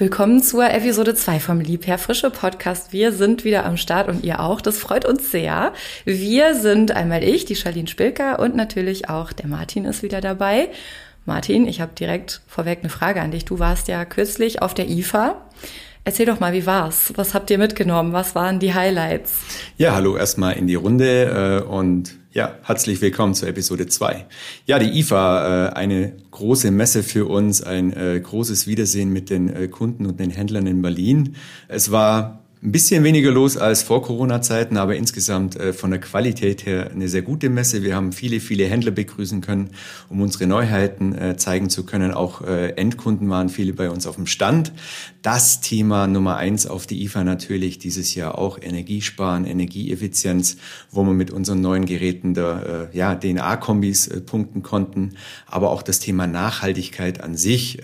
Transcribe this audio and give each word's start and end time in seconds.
willkommen 0.00 0.40
zur 0.44 0.70
Episode 0.70 1.12
2 1.16 1.40
vom 1.40 1.60
Liebherr 1.60 1.98
Frische 1.98 2.30
Podcast. 2.30 2.92
Wir 2.92 3.10
sind 3.10 3.42
wieder 3.42 3.64
am 3.64 3.76
Start 3.76 4.08
und 4.08 4.24
ihr 4.24 4.38
auch. 4.38 4.60
Das 4.60 4.78
freut 4.78 5.04
uns 5.04 5.32
sehr. 5.32 5.72
Wir 6.04 6.54
sind 6.54 6.92
einmal 6.92 7.24
ich, 7.24 7.46
die 7.46 7.56
Charlene 7.56 7.88
Spilker 7.88 8.38
und 8.38 8.54
natürlich 8.54 9.08
auch 9.08 9.32
der 9.32 9.48
Martin 9.48 9.84
ist 9.84 10.04
wieder 10.04 10.20
dabei. 10.20 10.68
Martin, 11.26 11.66
ich 11.66 11.80
habe 11.80 11.92
direkt 11.98 12.42
vorweg 12.46 12.78
eine 12.80 12.90
Frage 12.90 13.20
an 13.20 13.32
dich. 13.32 13.44
Du 13.44 13.58
warst 13.58 13.88
ja 13.88 14.04
kürzlich 14.04 14.62
auf 14.62 14.72
der 14.72 14.88
IFA. 14.88 15.42
Erzähl 16.04 16.26
doch 16.26 16.38
mal, 16.38 16.52
wie 16.52 16.64
war's? 16.64 17.12
Was 17.16 17.34
habt 17.34 17.50
ihr 17.50 17.58
mitgenommen? 17.58 18.12
Was 18.12 18.36
waren 18.36 18.60
die 18.60 18.74
Highlights? 18.74 19.40
Ja, 19.78 19.96
hallo 19.96 20.16
erstmal 20.16 20.56
in 20.56 20.68
die 20.68 20.76
Runde 20.76 21.64
äh, 21.66 21.68
und 21.68 22.14
ja, 22.38 22.54
herzlich 22.62 23.00
willkommen 23.00 23.34
zur 23.34 23.48
Episode 23.48 23.88
2. 23.88 24.24
Ja, 24.64 24.78
die 24.78 25.00
IFA, 25.00 25.70
äh, 25.70 25.72
eine 25.72 26.12
große 26.30 26.70
Messe 26.70 27.02
für 27.02 27.26
uns, 27.26 27.62
ein 27.64 27.92
äh, 27.92 28.20
großes 28.20 28.68
Wiedersehen 28.68 29.12
mit 29.12 29.28
den 29.28 29.52
äh, 29.52 29.66
Kunden 29.66 30.06
und 30.06 30.20
den 30.20 30.30
Händlern 30.30 30.68
in 30.68 30.80
Berlin. 30.80 31.34
Es 31.66 31.90
war 31.90 32.44
ein 32.60 32.72
bisschen 32.72 33.04
weniger 33.04 33.30
los 33.30 33.56
als 33.56 33.84
vor 33.84 34.02
Corona-Zeiten, 34.02 34.78
aber 34.78 34.96
insgesamt 34.96 35.54
äh, 35.54 35.72
von 35.72 35.90
der 35.90 36.00
Qualität 36.00 36.66
her 36.66 36.90
eine 36.90 37.08
sehr 37.08 37.22
gute 37.22 37.50
Messe. 37.50 37.84
Wir 37.84 37.94
haben 37.94 38.12
viele, 38.12 38.40
viele 38.40 38.66
Händler 38.66 38.90
begrüßen 38.90 39.40
können, 39.40 39.70
um 40.08 40.20
unsere 40.20 40.48
Neuheiten 40.48 41.16
äh, 41.16 41.36
zeigen 41.36 41.70
zu 41.70 41.86
können. 41.86 42.10
Auch 42.10 42.42
äh, 42.42 42.70
Endkunden 42.70 43.30
waren 43.30 43.48
viele 43.48 43.74
bei 43.74 43.90
uns 43.90 44.08
auf 44.08 44.16
dem 44.16 44.26
Stand. 44.26 44.72
Das 45.22 45.60
Thema 45.60 46.08
Nummer 46.08 46.36
eins 46.36 46.66
auf 46.66 46.88
die 46.88 47.04
IFA 47.04 47.22
natürlich 47.22 47.78
dieses 47.78 48.16
Jahr 48.16 48.36
auch 48.38 48.58
Energiesparen, 48.60 49.44
Energieeffizienz, 49.44 50.56
wo 50.90 51.04
wir 51.04 51.12
mit 51.12 51.30
unseren 51.30 51.60
neuen 51.60 51.86
Geräten 51.86 52.34
der 52.34 52.88
ja, 52.92 53.14
DNA-Kombis 53.14 54.08
punkten 54.26 54.62
konnten. 54.62 55.14
Aber 55.46 55.70
auch 55.70 55.82
das 55.82 55.98
Thema 55.98 56.26
Nachhaltigkeit 56.26 57.20
an 57.20 57.36
sich 57.36 57.78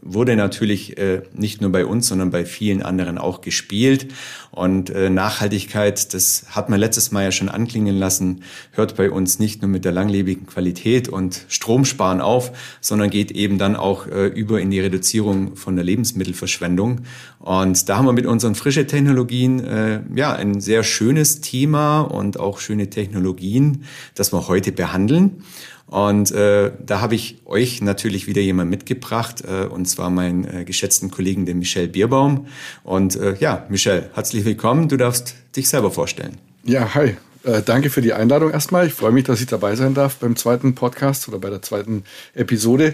wurde 0.00 0.36
natürlich 0.36 0.96
nicht 1.34 1.60
nur 1.60 1.72
bei 1.72 1.84
uns, 1.84 2.06
sondern 2.06 2.30
bei 2.30 2.46
vielen 2.46 2.82
anderen 2.82 3.18
auch 3.18 3.40
gespielt. 3.40 4.06
Und 4.50 4.90
äh, 4.90 5.10
Nachhaltigkeit, 5.10 6.14
das 6.14 6.46
hat 6.50 6.68
man 6.68 6.80
letztes 6.80 7.12
Mal 7.12 7.24
ja 7.24 7.32
schon 7.32 7.48
anklingen 7.48 7.96
lassen, 7.96 8.42
hört 8.72 8.96
bei 8.96 9.10
uns 9.10 9.38
nicht 9.38 9.62
nur 9.62 9.70
mit 9.70 9.84
der 9.84 9.92
langlebigen 9.92 10.46
Qualität 10.46 11.08
und 11.08 11.44
Stromsparen 11.48 12.20
auf, 12.20 12.52
sondern 12.80 13.10
geht 13.10 13.30
eben 13.30 13.58
dann 13.58 13.76
auch 13.76 14.06
äh, 14.06 14.26
über 14.26 14.60
in 14.60 14.70
die 14.70 14.80
Reduzierung 14.80 15.56
von 15.56 15.76
der 15.76 15.84
Lebensmittelverschwendung. 15.84 17.02
Und 17.38 17.88
da 17.88 17.98
haben 17.98 18.06
wir 18.06 18.12
mit 18.12 18.26
unseren 18.26 18.54
frische 18.54 18.86
Technologien 18.86 19.64
äh, 19.64 20.00
ja 20.14 20.32
ein 20.32 20.60
sehr 20.60 20.82
schönes 20.82 21.40
Thema 21.40 22.00
und 22.00 22.40
auch 22.40 22.58
schöne 22.58 22.90
Technologien, 22.90 23.84
das 24.14 24.32
wir 24.32 24.48
heute 24.48 24.72
behandeln. 24.72 25.42
Und 25.86 26.32
äh, 26.32 26.72
da 26.84 27.00
habe 27.00 27.14
ich 27.14 27.38
euch 27.44 27.80
natürlich 27.80 28.26
wieder 28.26 28.42
jemand 28.42 28.70
mitgebracht, 28.70 29.44
äh, 29.46 29.66
und 29.66 29.86
zwar 29.86 30.10
meinen 30.10 30.44
äh, 30.44 30.64
geschätzten 30.64 31.10
Kollegen, 31.10 31.46
den 31.46 31.60
Michel 31.60 31.86
Bierbaum. 31.86 32.46
Und 32.82 33.16
äh, 33.16 33.36
ja, 33.38 33.66
Michel, 33.68 34.10
herzlich 34.14 34.44
willkommen. 34.44 34.88
Du 34.88 34.96
darfst 34.96 35.34
dich 35.54 35.68
selber 35.68 35.90
vorstellen. 35.90 36.38
Ja, 36.64 36.94
hi. 36.94 37.16
Äh, 37.46 37.62
danke 37.62 37.90
für 37.90 38.02
die 38.02 38.12
Einladung 38.12 38.50
erstmal. 38.50 38.88
Ich 38.88 38.94
freue 38.94 39.12
mich, 39.12 39.22
dass 39.22 39.40
ich 39.40 39.46
dabei 39.46 39.76
sein 39.76 39.94
darf 39.94 40.16
beim 40.16 40.34
zweiten 40.34 40.74
Podcast 40.74 41.28
oder 41.28 41.38
bei 41.38 41.48
der 41.48 41.62
zweiten 41.62 42.02
Episode. 42.34 42.92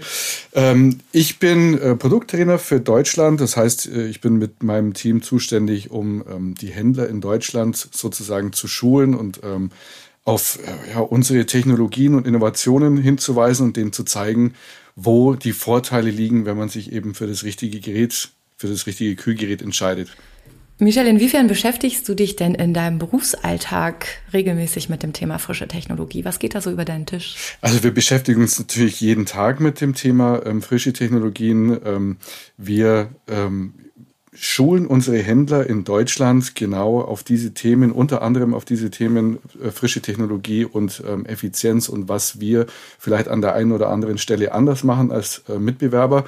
Ähm, 0.53 0.99
ich 1.11 1.39
bin 1.39 1.79
äh, 1.79 1.95
Produkttrainer 1.95 2.59
für 2.59 2.79
Deutschland. 2.79 3.41
Das 3.41 3.57
heißt, 3.57 3.87
äh, 3.87 4.05
ich 4.05 4.21
bin 4.21 4.37
mit 4.37 4.61
meinem 4.61 4.93
Team 4.93 5.23
zuständig, 5.23 5.89
um 5.89 6.23
ähm, 6.29 6.53
die 6.53 6.67
Händler 6.67 7.09
in 7.09 7.19
Deutschland 7.19 7.75
sozusagen 7.75 8.53
zu 8.53 8.67
schulen 8.67 9.15
und 9.15 9.41
ähm, 9.43 9.71
auf 10.25 10.59
ja, 10.93 10.99
unsere 10.99 11.45
Technologien 11.45 12.15
und 12.15 12.27
Innovationen 12.27 12.97
hinzuweisen 12.97 13.67
und 13.67 13.77
denen 13.77 13.91
zu 13.91 14.03
zeigen, 14.03 14.53
wo 14.95 15.35
die 15.35 15.53
Vorteile 15.53 16.09
liegen, 16.09 16.45
wenn 16.45 16.57
man 16.57 16.69
sich 16.69 16.91
eben 16.91 17.13
für 17.13 17.27
das 17.27 17.43
richtige 17.43 17.79
Gerät, 17.79 18.29
für 18.57 18.67
das 18.67 18.87
richtige 18.87 19.15
Kühlgerät 19.15 19.61
entscheidet. 19.61 20.09
Michel, 20.79 21.05
inwiefern 21.07 21.47
beschäftigst 21.47 22.09
du 22.09 22.15
dich 22.15 22.35
denn 22.35 22.55
in 22.55 22.73
deinem 22.73 22.97
Berufsalltag 22.97 24.07
regelmäßig 24.33 24.89
mit 24.89 25.03
dem 25.03 25.13
Thema 25.13 25.37
frische 25.37 25.67
Technologie? 25.67 26.25
Was 26.25 26.39
geht 26.39 26.55
da 26.55 26.61
so 26.61 26.71
über 26.71 26.83
deinen 26.83 27.05
Tisch? 27.05 27.35
Also 27.61 27.83
wir 27.83 27.93
beschäftigen 27.93 28.41
uns 28.41 28.57
natürlich 28.57 28.99
jeden 28.99 29.25
Tag 29.25 29.59
mit 29.59 29.81
dem 29.81 29.93
Thema 29.93 30.43
ähm, 30.45 30.61
frische 30.61 30.91
Technologien. 30.91 31.79
Ähm, 31.85 32.17
wir 32.57 33.09
ähm, 33.27 33.75
schulen 34.35 34.87
unsere 34.87 35.17
Händler 35.17 35.67
in 35.67 35.83
Deutschland 35.83 36.55
genau 36.55 37.01
auf 37.01 37.23
diese 37.23 37.53
Themen, 37.53 37.91
unter 37.91 38.21
anderem 38.21 38.53
auf 38.53 38.65
diese 38.65 38.89
Themen 38.89 39.39
äh, 39.61 39.71
frische 39.71 40.01
Technologie 40.01 40.65
und 40.65 41.03
ähm, 41.07 41.25
Effizienz 41.25 41.89
und 41.89 42.09
was 42.09 42.39
wir 42.39 42.65
vielleicht 42.97 43.27
an 43.27 43.41
der 43.41 43.53
einen 43.53 43.71
oder 43.71 43.89
anderen 43.89 44.17
Stelle 44.17 44.51
anders 44.51 44.83
machen 44.83 45.11
als 45.11 45.43
äh, 45.49 45.59
Mitbewerber. 45.59 46.25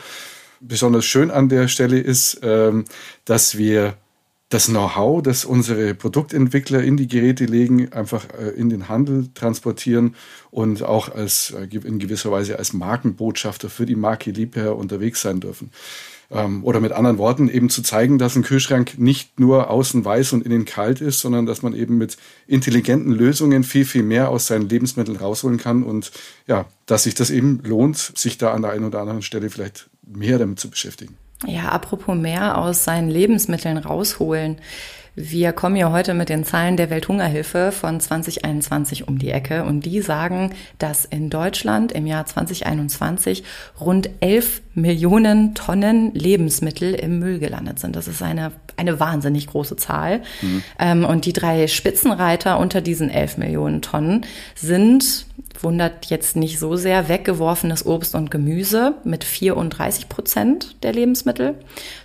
Besonders 0.61 1.05
schön 1.05 1.31
an 1.31 1.49
der 1.49 1.67
Stelle 1.67 1.99
ist, 1.99 2.39
ähm, 2.43 2.85
dass 3.25 3.57
wir 3.57 3.95
das 4.49 4.67
Know-how, 4.67 5.23
das 5.23 5.43
unsere 5.43 5.95
Produktentwickler 5.95 6.81
in 6.81 6.97
die 6.97 7.07
Geräte 7.07 7.45
legen, 7.45 7.91
einfach 7.91 8.25
äh, 8.39 8.49
in 8.51 8.69
den 8.69 8.87
Handel 8.87 9.29
transportieren 9.33 10.15
und 10.51 10.83
auch 10.83 11.13
als 11.13 11.53
in 11.69 11.99
gewisser 11.99 12.31
Weise 12.31 12.57
als 12.57 12.71
Markenbotschafter 12.71 13.69
für 13.69 13.85
die 13.85 13.95
Marke 13.95 14.31
Liebherr 14.31 14.77
unterwegs 14.77 15.21
sein 15.21 15.39
dürfen. 15.39 15.71
Ähm, 16.31 16.63
oder 16.63 16.79
mit 16.79 16.91
anderen 16.91 17.17
Worten 17.17 17.49
eben 17.49 17.69
zu 17.69 17.81
zeigen, 17.81 18.17
dass 18.17 18.35
ein 18.35 18.43
Kühlschrank 18.43 18.97
nicht 18.97 19.39
nur 19.39 19.69
außen 19.69 20.03
weiß 20.03 20.33
und 20.33 20.45
innen 20.45 20.65
kalt 20.65 21.01
ist, 21.01 21.19
sondern 21.19 21.45
dass 21.45 21.61
man 21.61 21.75
eben 21.75 21.97
mit 21.97 22.17
intelligenten 22.47 23.11
Lösungen 23.11 23.63
viel, 23.63 23.85
viel 23.85 24.03
mehr 24.03 24.29
aus 24.29 24.47
seinen 24.47 24.67
Lebensmitteln 24.67 25.17
rausholen 25.17 25.57
kann 25.57 25.83
und 25.83 26.11
ja, 26.47 26.65
dass 26.85 27.03
sich 27.03 27.15
das 27.15 27.29
eben 27.29 27.61
lohnt, 27.63 27.97
sich 27.97 28.37
da 28.37 28.53
an 28.53 28.61
der 28.63 28.71
einen 28.71 28.85
oder 28.85 29.01
anderen 29.01 29.21
Stelle 29.21 29.49
vielleicht 29.49 29.89
mehr 30.05 30.39
damit 30.39 30.59
zu 30.59 30.69
beschäftigen. 30.69 31.17
Ja, 31.45 31.69
apropos 31.69 32.15
mehr 32.15 32.57
aus 32.57 32.83
seinen 32.83 33.09
Lebensmitteln 33.09 33.77
rausholen. 33.77 34.57
Wir 35.17 35.53
kommen 35.53 35.77
ja 35.77 35.93
heute 35.93 36.13
mit 36.13 36.27
den 36.27 36.43
Zahlen 36.43 36.75
der 36.75 36.89
Welthungerhilfe 36.89 37.71
von 37.71 38.01
2021 38.01 39.07
um 39.07 39.17
die 39.17 39.31
Ecke 39.31 39.63
und 39.63 39.85
die 39.85 40.01
sagen, 40.01 40.53
dass 40.77 41.05
in 41.05 41.29
Deutschland 41.29 41.93
im 41.93 42.05
Jahr 42.05 42.25
2021 42.25 43.45
rund 43.79 44.09
11 44.19 44.61
Millionen 44.73 45.55
Tonnen 45.55 46.13
Lebensmittel 46.13 46.93
im 46.93 47.19
Müll 47.19 47.39
gelandet 47.39 47.79
sind. 47.79 47.95
Das 47.95 48.09
ist 48.09 48.21
eine, 48.21 48.51
eine 48.75 48.99
wahnsinnig 48.99 49.47
große 49.47 49.77
Zahl. 49.77 50.21
Mhm. 50.41 50.63
Ähm, 50.79 51.05
und 51.05 51.23
die 51.23 51.31
drei 51.31 51.67
Spitzenreiter 51.67 52.59
unter 52.59 52.81
diesen 52.81 53.09
11 53.09 53.37
Millionen 53.37 53.81
Tonnen 53.81 54.25
sind 54.53 55.27
wundert 55.63 56.07
jetzt 56.07 56.35
nicht 56.35 56.59
so 56.59 56.75
sehr, 56.75 57.09
weggeworfenes 57.09 57.85
Obst 57.85 58.15
und 58.15 58.31
Gemüse 58.31 58.95
mit 59.03 59.23
34 59.23 60.09
Prozent 60.09 60.75
der 60.83 60.93
Lebensmittel, 60.93 61.55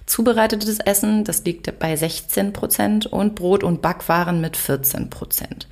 zubereitetes 0.06 0.78
Essen, 0.80 1.24
das 1.24 1.44
liegt 1.44 1.78
bei 1.78 1.96
16 1.96 2.52
Prozent 2.52 3.06
und 3.06 3.34
Brot 3.34 3.64
und 3.64 3.82
Backwaren 3.82 4.40
mit 4.40 4.56
14 4.56 5.10
Prozent. 5.10 5.68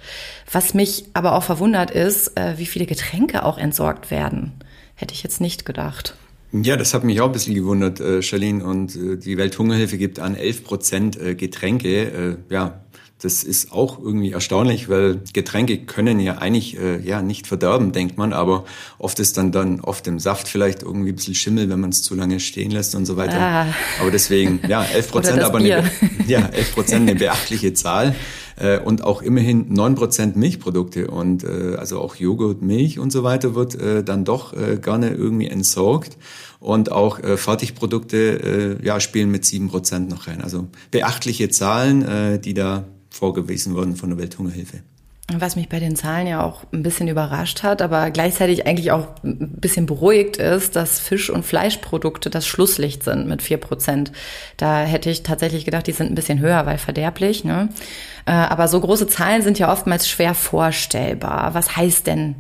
Was 0.51 0.75
mich 0.75 1.05
aber 1.15 1.35
auch 1.35 1.43
verwundert 1.43 1.91
ist, 1.91 2.39
äh, 2.39 2.59
wie 2.59 2.67
viele 2.67 2.87
Getränke 2.87 3.45
auch 3.45 3.59
entsorgt 3.59 4.11
werden. 4.11 4.53
Hätte 4.95 5.15
ich 5.15 5.23
jetzt 5.23 5.41
nicht 5.41 5.65
gedacht. 5.65 6.15
Ja, 6.51 6.77
das 6.77 6.95
hat 6.95 7.05
mich 7.05 7.21
auch 7.21 7.27
ein 7.27 7.33
bisschen 7.33 7.55
gewundert, 7.55 8.01
äh, 8.01 8.23
Charlene. 8.23 8.65
Und 8.65 8.97
äh, 8.97 9.17
die 9.17 9.37
Welthungerhilfe 9.37 9.99
gibt 9.99 10.19
an 10.19 10.35
11 10.35 10.65
Prozent 10.65 11.21
äh, 11.21 11.35
Getränke. 11.35 12.39
Äh, 12.51 12.53
ja, 12.53 12.81
das 13.21 13.43
ist 13.43 13.73
auch 13.73 13.99
irgendwie 13.99 14.31
erstaunlich, 14.31 14.89
weil 14.89 15.21
Getränke 15.33 15.79
können 15.79 16.21
ja 16.21 16.39
eigentlich 16.39 16.79
äh, 16.79 17.01
ja 17.01 17.21
nicht 17.21 17.49
verderben, 17.49 17.91
denkt 17.91 18.17
man, 18.17 18.33
aber 18.33 18.65
oft 18.99 19.19
ist 19.19 19.37
dann 19.37 19.51
dann 19.51 19.81
oft 19.81 20.07
im 20.07 20.21
Saft 20.21 20.47
vielleicht 20.47 20.83
irgendwie 20.83 21.11
ein 21.11 21.17
bisschen 21.17 21.35
Schimmel, 21.35 21.69
wenn 21.69 21.81
man 21.81 21.91
es 21.91 22.03
zu 22.03 22.15
lange 22.15 22.39
stehen 22.39 22.71
lässt 22.71 22.95
und 22.95 23.07
so 23.07 23.17
weiter. 23.17 23.41
Ah. 23.41 23.67
Aber 24.01 24.11
deswegen, 24.13 24.61
ja, 24.69 24.85
11 24.95 25.11
Prozent, 25.11 25.43
aber 25.43 25.59
eine, 25.59 25.91
ja, 26.29 26.47
11 26.47 26.75
Prozent 26.75 27.09
eine 27.11 27.19
beachtliche 27.19 27.75
Zahl 27.75 28.15
äh, 28.55 28.79
und 28.79 29.03
auch 29.03 29.21
immerhin 29.21 29.73
9 29.73 29.97
Prozent 29.97 30.37
Milchprodukte 30.37 31.09
und 31.09 31.43
äh, 31.43 31.75
also 31.77 32.01
auch 32.01 32.15
Joghurt, 32.15 32.63
Milch 32.63 33.01
und 33.01 33.11
so 33.11 33.25
weiter 33.25 33.57
wird 33.57 33.75
äh, 33.75 34.05
dann 34.05 34.25
doch 34.25 34.53
äh, 34.53 34.77
gerne 34.77 35.11
irgendwie 35.11 35.49
entsorgt 35.49 36.17
und 36.61 36.93
auch 36.93 37.19
äh, 37.19 37.37
Fertigprodukte 37.37 38.79
äh, 38.81 38.87
ja, 38.87 39.01
spielen 39.01 39.33
mit 39.33 39.45
7 39.45 39.69
Prozent 39.69 40.09
noch 40.09 40.29
rein. 40.29 40.41
Also 40.41 40.69
beachtliche 40.93 41.49
Zahlen, 41.49 42.03
äh, 42.03 42.39
die 42.39 42.55
da 42.55 42.85
vorgewiesen 43.19 43.75
worden 43.75 43.97
von 43.97 44.11
der 44.11 44.19
Welthungerhilfe. 44.19 44.79
Was 45.31 45.57
mich 45.57 45.69
bei 45.69 45.79
den 45.79 45.95
Zahlen 45.95 46.27
ja 46.27 46.43
auch 46.43 46.65
ein 46.73 46.83
bisschen 46.83 47.07
überrascht 47.07 47.63
hat, 47.63 47.83
aber 47.83 48.11
gleichzeitig 48.11 48.67
eigentlich 48.67 48.93
auch 48.93 49.09
ein 49.23 49.61
bisschen 49.61 49.85
beruhigt 49.85 50.39
ist, 50.39 50.75
dass 50.75 51.01
Fisch- 51.01 51.29
und 51.29 51.45
Fleischprodukte 51.45 52.31
das 52.31 52.47
Schlusslicht 52.47 53.03
sind 53.03 53.29
mit 53.29 53.43
vier 53.43 53.59
Prozent. 53.59 54.11
Da 54.57 54.85
hätte 54.85 55.11
ich 55.11 55.25
tatsächlich 55.25 55.67
gedacht, 55.67 55.87
die 55.87 55.93
sind 55.93 56.11
ein 56.11 56.15
bisschen 56.15 56.39
höher, 56.39 56.65
weil 56.65 56.79
verderblich. 56.79 57.45
Ne? 57.45 57.69
Äh, 58.25 58.31
aber 58.31 58.69
so 58.69 58.81
große 58.81 59.07
Zahlen 59.07 59.43
sind 59.43 59.59
ja 59.59 59.71
oftmals 59.71 60.09
schwer 60.09 60.33
vorstellbar. 60.33 61.53
Was 61.53 61.77
heißt 61.77 62.07
denn 62.07 62.37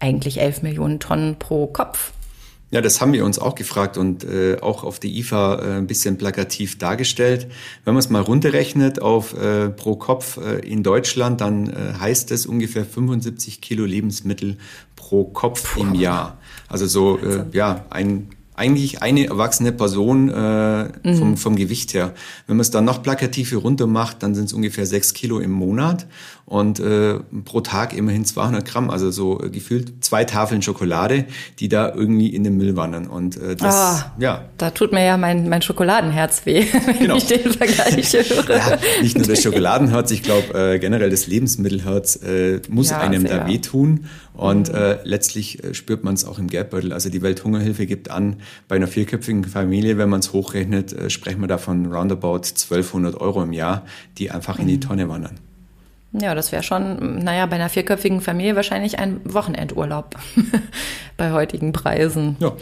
eigentlich 0.00 0.40
11 0.40 0.62
Millionen 0.62 1.00
Tonnen 1.00 1.38
pro 1.38 1.66
Kopf? 1.66 2.12
Ja, 2.72 2.80
das 2.80 3.02
haben 3.02 3.12
wir 3.12 3.26
uns 3.26 3.38
auch 3.38 3.54
gefragt 3.54 3.98
und 3.98 4.24
äh, 4.24 4.56
auch 4.62 4.82
auf 4.82 4.98
der 4.98 5.10
IFA 5.10 5.54
äh, 5.56 5.76
ein 5.76 5.86
bisschen 5.86 6.16
plakativ 6.16 6.78
dargestellt. 6.78 7.46
Wenn 7.84 7.92
man 7.92 7.98
es 7.98 8.08
mal 8.08 8.22
runterrechnet 8.22 9.00
auf 9.02 9.34
äh, 9.34 9.68
pro 9.68 9.96
Kopf 9.96 10.38
äh, 10.38 10.60
in 10.60 10.82
Deutschland, 10.82 11.42
dann 11.42 11.68
äh, 11.68 11.92
heißt 12.00 12.30
es 12.30 12.46
ungefähr 12.46 12.86
75 12.86 13.60
Kilo 13.60 13.84
Lebensmittel 13.84 14.56
pro 14.96 15.24
Kopf 15.24 15.74
Puh. 15.74 15.82
im 15.82 15.94
Jahr. 15.94 16.38
Also 16.66 16.86
so 16.86 17.18
äh, 17.18 17.44
ja 17.52 17.84
ein 17.90 18.30
eigentlich 18.54 19.02
eine 19.02 19.26
erwachsene 19.26 19.72
Person 19.72 20.28
äh, 20.28 20.84
mhm. 20.84 21.16
vom, 21.16 21.36
vom 21.36 21.56
Gewicht 21.56 21.94
her. 21.94 22.14
Wenn 22.46 22.56
man 22.56 22.62
es 22.62 22.70
dann 22.70 22.84
noch 22.84 23.02
plakativ 23.02 23.54
runter 23.54 23.86
macht, 23.86 24.22
dann 24.22 24.34
sind 24.34 24.46
es 24.46 24.52
ungefähr 24.52 24.86
sechs 24.86 25.14
Kilo 25.14 25.40
im 25.40 25.50
Monat 25.50 26.06
und 26.52 26.80
äh, 26.80 27.14
pro 27.46 27.62
Tag 27.62 27.96
immerhin 27.96 28.26
200 28.26 28.66
Gramm, 28.66 28.90
also 28.90 29.10
so 29.10 29.42
äh, 29.42 29.48
gefühlt 29.48 30.04
zwei 30.04 30.24
Tafeln 30.24 30.60
Schokolade, 30.60 31.24
die 31.58 31.70
da 31.70 31.90
irgendwie 31.94 32.28
in 32.28 32.44
den 32.44 32.58
Müll 32.58 32.76
wandern. 32.76 33.06
Und 33.06 33.38
äh, 33.38 33.56
das, 33.56 34.04
oh, 34.04 34.20
ja. 34.20 34.44
Da 34.58 34.68
tut 34.68 34.92
mir 34.92 35.02
ja 35.02 35.16
mein, 35.16 35.48
mein 35.48 35.62
Schokoladenherz 35.62 36.44
weh, 36.44 36.66
wenn 36.86 36.98
genau. 36.98 37.16
ich 37.16 37.24
den 37.24 37.50
Vergleich 37.52 38.12
höre. 38.12 38.50
Ja, 38.50 38.78
nicht 39.00 39.16
nur 39.16 39.26
das 39.26 39.42
Schokoladenherz, 39.42 40.10
ich 40.10 40.22
glaube 40.22 40.74
äh, 40.74 40.78
generell 40.78 41.08
das 41.08 41.26
Lebensmittelherz 41.26 42.16
äh, 42.16 42.60
muss 42.68 42.90
ja, 42.90 42.98
einem 42.98 43.26
sehr. 43.26 43.38
da 43.38 43.46
wehtun. 43.46 44.04
Und 44.34 44.68
mhm. 44.68 44.74
äh, 44.74 44.98
letztlich 45.04 45.64
äh, 45.64 45.72
spürt 45.72 46.04
man 46.04 46.12
es 46.12 46.26
auch 46.26 46.38
im 46.38 46.48
Geldbeutel. 46.48 46.92
Also 46.92 47.08
die 47.08 47.22
Welthungerhilfe 47.22 47.86
gibt 47.86 48.10
an, 48.10 48.36
bei 48.68 48.76
einer 48.76 48.88
vierköpfigen 48.88 49.44
Familie, 49.44 49.96
wenn 49.96 50.10
man 50.10 50.20
es 50.20 50.34
hochrechnet, 50.34 50.92
äh, 50.92 51.08
sprechen 51.08 51.40
wir 51.40 51.48
davon 51.48 51.90
roundabout 51.90 52.42
1200 52.44 53.18
Euro 53.18 53.42
im 53.42 53.54
Jahr, 53.54 53.86
die 54.18 54.30
einfach 54.30 54.56
mhm. 54.58 54.62
in 54.64 54.68
die 54.68 54.76
mhm. 54.76 54.80
Tonne 54.82 55.08
wandern. 55.08 55.38
Ja, 56.12 56.34
das 56.34 56.52
wäre 56.52 56.62
schon, 56.62 57.24
naja, 57.24 57.46
bei 57.46 57.56
einer 57.56 57.70
vierköpfigen 57.70 58.20
Familie 58.20 58.54
wahrscheinlich 58.54 58.98
ein 58.98 59.20
Wochenendurlaub 59.24 60.16
bei 61.16 61.32
heutigen 61.32 61.72
Preisen. 61.72 62.36
Ja. 62.38 62.52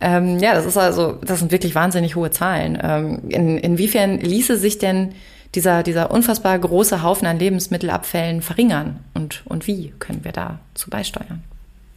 Ähm, 0.00 0.38
ja, 0.40 0.54
das 0.54 0.66
ist 0.66 0.76
also, 0.76 1.12
das 1.24 1.38
sind 1.38 1.52
wirklich 1.52 1.74
wahnsinnig 1.74 2.16
hohe 2.16 2.30
Zahlen. 2.30 2.78
Ähm, 2.82 3.22
in, 3.28 3.56
inwiefern 3.56 4.18
ließe 4.18 4.56
sich 4.58 4.78
denn 4.78 5.14
dieser, 5.54 5.82
dieser 5.82 6.10
unfassbar 6.10 6.58
große 6.58 7.02
Haufen 7.02 7.26
an 7.26 7.38
Lebensmittelabfällen 7.38 8.42
verringern? 8.42 9.00
Und, 9.14 9.42
und 9.46 9.66
wie 9.66 9.92
können 9.98 10.24
wir 10.24 10.32
dazu 10.32 10.90
beisteuern? 10.90 11.42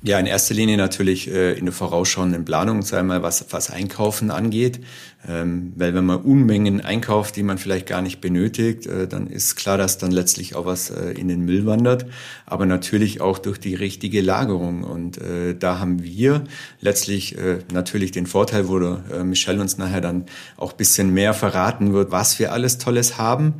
Ja, 0.08 0.20
in 0.20 0.28
erster 0.28 0.54
Linie 0.54 0.78
natürlich 0.78 1.28
äh, 1.32 1.54
in 1.54 1.66
der 1.66 1.74
vorausschauenden 1.74 2.46
Planung, 2.46 2.84
sagen 2.84 3.08
wir 3.08 3.16
mal, 3.16 3.24
was, 3.24 3.44
was 3.50 3.72
Einkaufen 3.72 4.30
angeht. 4.30 4.80
Ähm, 5.28 5.74
weil 5.78 5.96
wenn 5.96 6.06
man 6.06 6.22
Unmengen 6.22 6.80
einkauft, 6.80 7.36
die 7.36 7.42
man 7.42 7.58
vielleicht 7.58 7.88
gar 7.88 8.04
nicht 8.04 8.22
benötigt, 8.22 8.86
äh, 8.86 9.08
dann 9.08 9.26
ist 9.26 9.56
klar, 9.56 9.80
dass 9.80 9.98
dann 9.98 10.12
letztlich 10.12 10.56
auch 10.56 10.68
was 10.68 10.92
äh, 10.92 11.14
in 11.14 11.28
den 11.28 11.42
Müll 11.42 11.66
wandert. 11.66 12.06
Aber 12.46 12.68
natürlich 12.68 13.20
auch 13.20 13.40
durch 13.40 13.60
die 13.60 13.74
richtige 13.74 14.22
Lagerung. 14.22 14.84
Und 14.84 15.18
äh, 15.18 15.56
da 15.58 15.80
haben 15.80 16.04
wir 16.04 16.44
letztlich 16.82 17.40
äh, 17.40 17.62
natürlich 17.74 18.12
den 18.12 18.28
Vorteil, 18.28 18.68
wo 18.68 18.78
der, 18.78 19.04
äh, 19.12 19.24
Michelle 19.24 19.60
uns 19.60 19.80
nachher 19.80 20.02
dann 20.02 20.26
auch 20.56 20.74
bisschen 20.74 21.16
mehr 21.16 21.34
verraten 21.34 21.94
wird, 21.94 22.12
was 22.12 22.38
wir 22.38 22.54
alles 22.54 22.78
Tolles 22.78 23.18
haben 23.18 23.56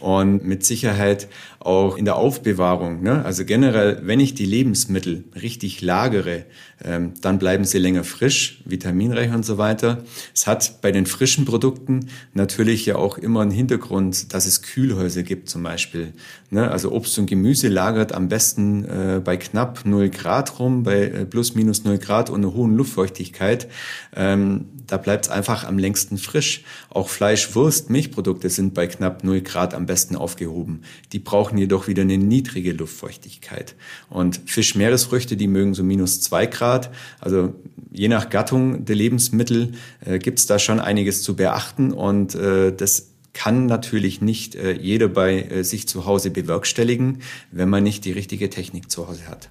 und 0.00 0.44
mit 0.44 0.64
Sicherheit 0.64 1.28
auch 1.60 1.98
in 1.98 2.06
der 2.06 2.16
Aufbewahrung. 2.16 3.02
Ne? 3.02 3.22
Also 3.22 3.44
generell, 3.44 4.00
wenn 4.02 4.18
ich 4.18 4.34
die 4.34 4.46
Lebensmittel 4.46 5.24
richtig 5.40 5.82
lagere, 5.82 6.46
ähm, 6.82 7.12
dann 7.20 7.38
bleiben 7.38 7.64
sie 7.64 7.78
länger 7.78 8.02
frisch, 8.02 8.62
vitaminreich 8.64 9.30
und 9.34 9.44
so 9.44 9.58
weiter. 9.58 10.02
Es 10.34 10.46
hat 10.46 10.80
bei 10.80 10.90
den 10.90 11.04
frischen 11.04 11.44
Produkten 11.44 12.08
natürlich 12.32 12.86
ja 12.86 12.96
auch 12.96 13.18
immer 13.18 13.42
einen 13.42 13.50
Hintergrund, 13.50 14.32
dass 14.32 14.46
es 14.46 14.62
Kühlhäuser 14.62 15.22
gibt 15.22 15.50
zum 15.50 15.62
Beispiel. 15.62 16.14
Ne? 16.48 16.70
Also 16.70 16.92
Obst 16.92 17.18
und 17.18 17.26
Gemüse 17.26 17.68
lagert 17.68 18.12
am 18.12 18.28
besten 18.28 18.84
äh, 18.86 19.20
bei 19.22 19.36
knapp 19.36 19.84
0 19.84 20.08
Grad 20.08 20.58
rum, 20.58 20.82
bei 20.82 21.02
äh, 21.02 21.26
plus 21.26 21.54
minus 21.54 21.84
0 21.84 21.98
Grad 21.98 22.30
und 22.30 22.42
einer 22.42 22.54
hohen 22.54 22.74
Luftfeuchtigkeit. 22.74 23.68
Ähm, 24.16 24.64
da 24.86 24.96
bleibt 24.96 25.26
es 25.26 25.30
einfach 25.30 25.64
am 25.64 25.78
längsten 25.78 26.18
frisch. 26.18 26.64
Auch 26.88 27.08
Fleisch, 27.08 27.54
Wurst, 27.54 27.90
Milchprodukte 27.90 28.50
sind 28.50 28.74
bei 28.74 28.86
knapp 28.86 29.22
0 29.22 29.40
Grad 29.42 29.74
am 29.74 29.86
besten 29.86 30.16
aufgehoben. 30.16 30.82
Die 31.12 31.20
brauchen 31.20 31.49
jedoch 31.58 31.88
wieder 31.88 32.02
eine 32.02 32.18
niedrige 32.18 32.72
Luftfeuchtigkeit. 32.72 33.74
Und 34.08 34.40
Fisch, 34.46 34.74
Meeresfrüchte, 34.74 35.36
die 35.36 35.46
mögen 35.46 35.74
so 35.74 35.82
minus 35.82 36.20
2 36.20 36.46
Grad. 36.46 36.90
Also 37.18 37.54
je 37.90 38.08
nach 38.08 38.30
Gattung 38.30 38.84
der 38.84 38.96
Lebensmittel 38.96 39.72
äh, 40.04 40.18
gibt 40.18 40.38
es 40.38 40.46
da 40.46 40.58
schon 40.58 40.80
einiges 40.80 41.22
zu 41.22 41.36
beachten 41.36 41.92
und 41.92 42.34
äh, 42.34 42.74
das 42.74 43.10
kann 43.32 43.66
natürlich 43.66 44.20
nicht 44.20 44.54
äh, 44.54 44.72
jeder 44.72 45.08
bei 45.08 45.42
äh, 45.42 45.64
sich 45.64 45.86
zu 45.86 46.06
Hause 46.06 46.30
bewerkstelligen, 46.30 47.22
wenn 47.52 47.68
man 47.68 47.82
nicht 47.82 48.04
die 48.04 48.12
richtige 48.12 48.50
Technik 48.50 48.90
zu 48.90 49.08
Hause 49.08 49.28
hat. 49.28 49.48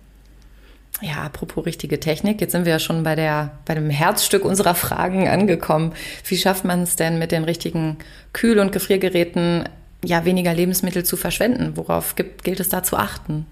Ja, 1.02 1.24
apropos 1.24 1.66
richtige 1.66 2.00
Technik, 2.00 2.42
jetzt 2.42 2.52
sind 2.52 2.66
wir 2.66 2.74
ja 2.74 2.80
schon 2.80 3.04
bei 3.04 3.16
der, 3.16 3.58
bei 3.64 3.74
dem 3.74 3.90
Herzstück 3.90 4.44
unserer 4.44 4.76
Fragen 4.76 5.30
angekommen. 5.30 5.94
Wie 6.26 6.38
schafft 6.38 6.66
man 6.66 6.82
es 6.82 6.98
denn 6.98 7.20
mit 7.20 7.32
den 7.32 7.46
richtigen 7.46 7.98
Kühl- 8.34 8.60
und 8.60 8.74
Gefriergeräten, 8.74 9.70
ja, 10.04 10.26
weniger 10.26 10.54
Lebensmittel 10.54 11.04
zu 11.04 11.18
verschwenden? 11.18 11.76
Worauf 11.76 12.16
gibt, 12.16 12.44
gilt 12.44 12.60
es 12.60 12.70
da 12.70 12.84
zu 12.84 12.98
achten? 12.98 13.46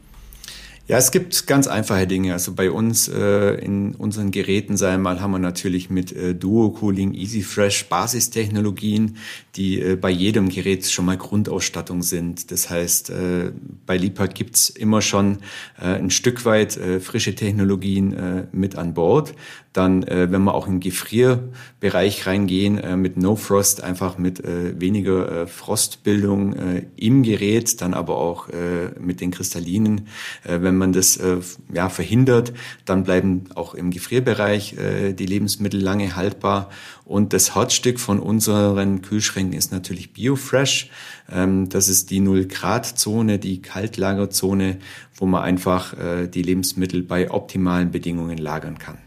Ja, 0.87 0.97
es 0.97 1.11
gibt 1.11 1.47
ganz 1.47 1.67
einfache 1.67 2.07
Dinge. 2.07 2.31
Also 2.31 2.53
bei 2.53 2.71
uns 2.71 3.09
äh, 3.09 3.55
in 3.55 3.93
unseren 3.95 4.31
Geräten, 4.31 4.77
sei 4.77 4.97
mal, 4.97 5.19
haben 5.19 5.31
wir 5.31 5.39
natürlich 5.39 5.89
mit 5.89 6.13
äh, 6.13 6.33
Duo 6.33 6.69
Cooling, 6.69 7.13
Easy 7.13 7.41
Fresh 7.41 7.87
Basistechnologien, 7.89 9.17
die 9.57 9.81
äh, 9.81 9.95
bei 9.97 10.09
jedem 10.09 10.47
Gerät 10.47 10.85
schon 10.85 11.03
mal 11.03 11.17
Grundausstattung 11.17 12.03
sind. 12.03 12.51
Das 12.51 12.69
heißt, 12.69 13.09
äh, 13.09 13.51
bei 13.85 13.97
Lipa 13.97 14.27
gibt's 14.27 14.69
immer 14.69 15.01
schon 15.01 15.39
äh, 15.77 15.87
ein 15.87 16.09
Stück 16.09 16.45
weit 16.45 16.77
äh, 16.77 17.01
frische 17.01 17.35
Technologien 17.35 18.13
äh, 18.13 18.47
mit 18.53 18.77
an 18.77 18.93
Bord. 18.93 19.33
Dann, 19.77 20.01
äh, 20.01 20.31
wenn 20.31 20.41
wir 20.43 20.55
auch 20.55 20.65
den 20.65 20.79
Gefrierbereich 20.79 22.25
reingehen, 22.25 22.79
äh, 22.79 22.97
mit 22.97 23.15
No 23.15 23.35
Frost, 23.35 23.83
einfach 23.83 24.17
mit 24.17 24.43
äh, 24.43 24.81
weniger 24.81 25.43
äh, 25.43 25.45
Frostbildung 25.45 26.53
äh, 26.53 26.87
im 26.95 27.21
Gerät, 27.21 27.79
dann 27.79 27.93
aber 27.93 28.17
auch 28.17 28.49
äh, 28.49 28.99
mit 28.99 29.21
den 29.21 29.29
Kristallinen. 29.29 30.07
Äh, 30.43 30.61
wenn 30.61 30.77
man 30.77 30.93
das 30.93 31.17
äh, 31.17 31.37
ja, 31.71 31.89
verhindert, 31.89 32.53
dann 32.85 33.03
bleiben 33.03 33.43
auch 33.53 33.75
im 33.75 33.91
Gefrierbereich 33.91 34.77
äh, 34.79 35.13
die 35.13 35.27
Lebensmittel 35.27 35.79
lange 35.79 36.15
haltbar. 36.15 36.71
Und 37.05 37.33
das 37.33 37.53
Hauptstück 37.53 37.99
von 37.99 38.19
unseren 38.19 39.03
Kühlschränken 39.03 39.55
ist 39.55 39.71
natürlich 39.71 40.11
BioFresh. 40.11 40.89
Ähm, 41.31 41.69
das 41.69 41.87
ist 41.87 42.09
die 42.09 42.19
Null-Grad-Zone, 42.19 43.37
die 43.37 43.61
Kaltlagerzone, 43.61 44.79
wo 45.13 45.27
man 45.27 45.43
einfach 45.43 45.93
äh, 45.93 46.27
die 46.27 46.41
Lebensmittel 46.41 47.03
bei 47.03 47.29
optimalen 47.29 47.91
Bedingungen 47.91 48.39
lagern 48.39 48.79
kann. 48.79 48.97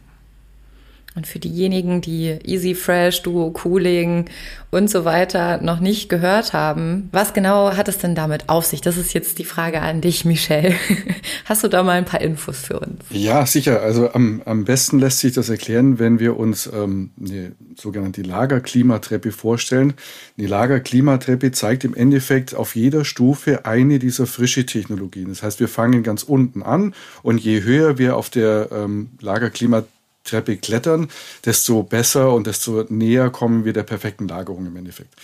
Und 1.16 1.26
für 1.26 1.40
diejenigen, 1.40 2.00
die 2.00 2.38
Easy 2.44 2.74
Fresh, 2.76 3.22
Duo 3.22 3.50
Cooling 3.50 4.26
und 4.70 4.88
so 4.88 5.04
weiter 5.04 5.60
noch 5.60 5.80
nicht 5.80 6.08
gehört 6.08 6.52
haben, 6.52 7.08
was 7.10 7.34
genau 7.34 7.76
hat 7.76 7.88
es 7.88 7.98
denn 7.98 8.14
damit 8.14 8.48
auf 8.48 8.64
sich? 8.64 8.80
Das 8.80 8.96
ist 8.96 9.12
jetzt 9.12 9.40
die 9.40 9.44
Frage 9.44 9.80
an 9.80 10.00
dich, 10.00 10.24
Michelle. 10.24 10.74
Hast 11.46 11.64
du 11.64 11.68
da 11.68 11.82
mal 11.82 11.98
ein 11.98 12.04
paar 12.04 12.20
Infos 12.20 12.60
für 12.60 12.78
uns? 12.78 13.02
Ja, 13.10 13.44
sicher. 13.44 13.82
Also 13.82 14.12
am, 14.12 14.40
am 14.44 14.64
besten 14.64 15.00
lässt 15.00 15.18
sich 15.18 15.32
das 15.32 15.48
erklären, 15.48 15.98
wenn 15.98 16.20
wir 16.20 16.36
uns 16.36 16.70
ähm, 16.72 17.10
eine 17.20 17.52
sogenannte 17.76 18.22
Lagerklimatreppe 18.22 19.32
vorstellen. 19.32 19.94
Die 20.36 20.46
Lagerklimatreppe 20.46 21.50
zeigt 21.50 21.82
im 21.82 21.94
Endeffekt 21.94 22.54
auf 22.54 22.76
jeder 22.76 23.04
Stufe 23.04 23.64
eine 23.64 23.98
dieser 23.98 24.26
frische 24.26 24.64
Technologien. 24.64 25.28
Das 25.30 25.42
heißt, 25.42 25.58
wir 25.58 25.68
fangen 25.68 26.04
ganz 26.04 26.22
unten 26.22 26.62
an 26.62 26.94
und 27.24 27.38
je 27.38 27.64
höher 27.64 27.98
wir 27.98 28.16
auf 28.16 28.30
der 28.30 28.68
ähm, 28.70 29.10
Lagerklimatreppe 29.20 29.99
Treppe 30.30 30.56
klettern, 30.56 31.08
desto 31.44 31.82
besser 31.82 32.32
und 32.32 32.46
desto 32.46 32.84
näher 32.88 33.30
kommen 33.30 33.64
wir 33.64 33.72
der 33.72 33.82
perfekten 33.82 34.28
Lagerung 34.28 34.66
im 34.66 34.76
Endeffekt. 34.76 35.14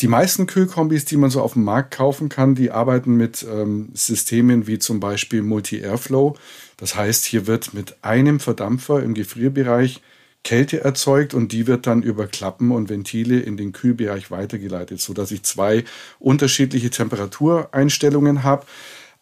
Die 0.00 0.08
meisten 0.08 0.46
Kühlkombis, 0.46 1.04
die 1.04 1.16
man 1.16 1.30
so 1.30 1.40
auf 1.40 1.52
dem 1.52 1.64
Markt 1.64 1.92
kaufen 1.92 2.28
kann, 2.28 2.54
die 2.54 2.70
arbeiten 2.70 3.16
mit 3.16 3.46
ähm, 3.48 3.90
Systemen 3.94 4.66
wie 4.66 4.78
zum 4.78 4.98
Beispiel 5.00 5.42
Multi-Airflow. 5.42 6.36
Das 6.76 6.96
heißt, 6.96 7.24
hier 7.24 7.46
wird 7.46 7.74
mit 7.74 7.96
einem 8.02 8.40
Verdampfer 8.40 9.02
im 9.02 9.14
Gefrierbereich 9.14 10.00
Kälte 10.42 10.84
erzeugt 10.84 11.32
und 11.32 11.52
die 11.52 11.66
wird 11.66 11.86
dann 11.86 12.02
über 12.02 12.26
Klappen 12.26 12.70
und 12.70 12.90
Ventile 12.90 13.40
in 13.40 13.56
den 13.56 13.72
Kühlbereich 13.72 14.30
weitergeleitet, 14.30 15.00
sodass 15.00 15.30
ich 15.30 15.42
zwei 15.42 15.84
unterschiedliche 16.18 16.90
Temperatureinstellungen 16.90 18.42
habe. 18.42 18.66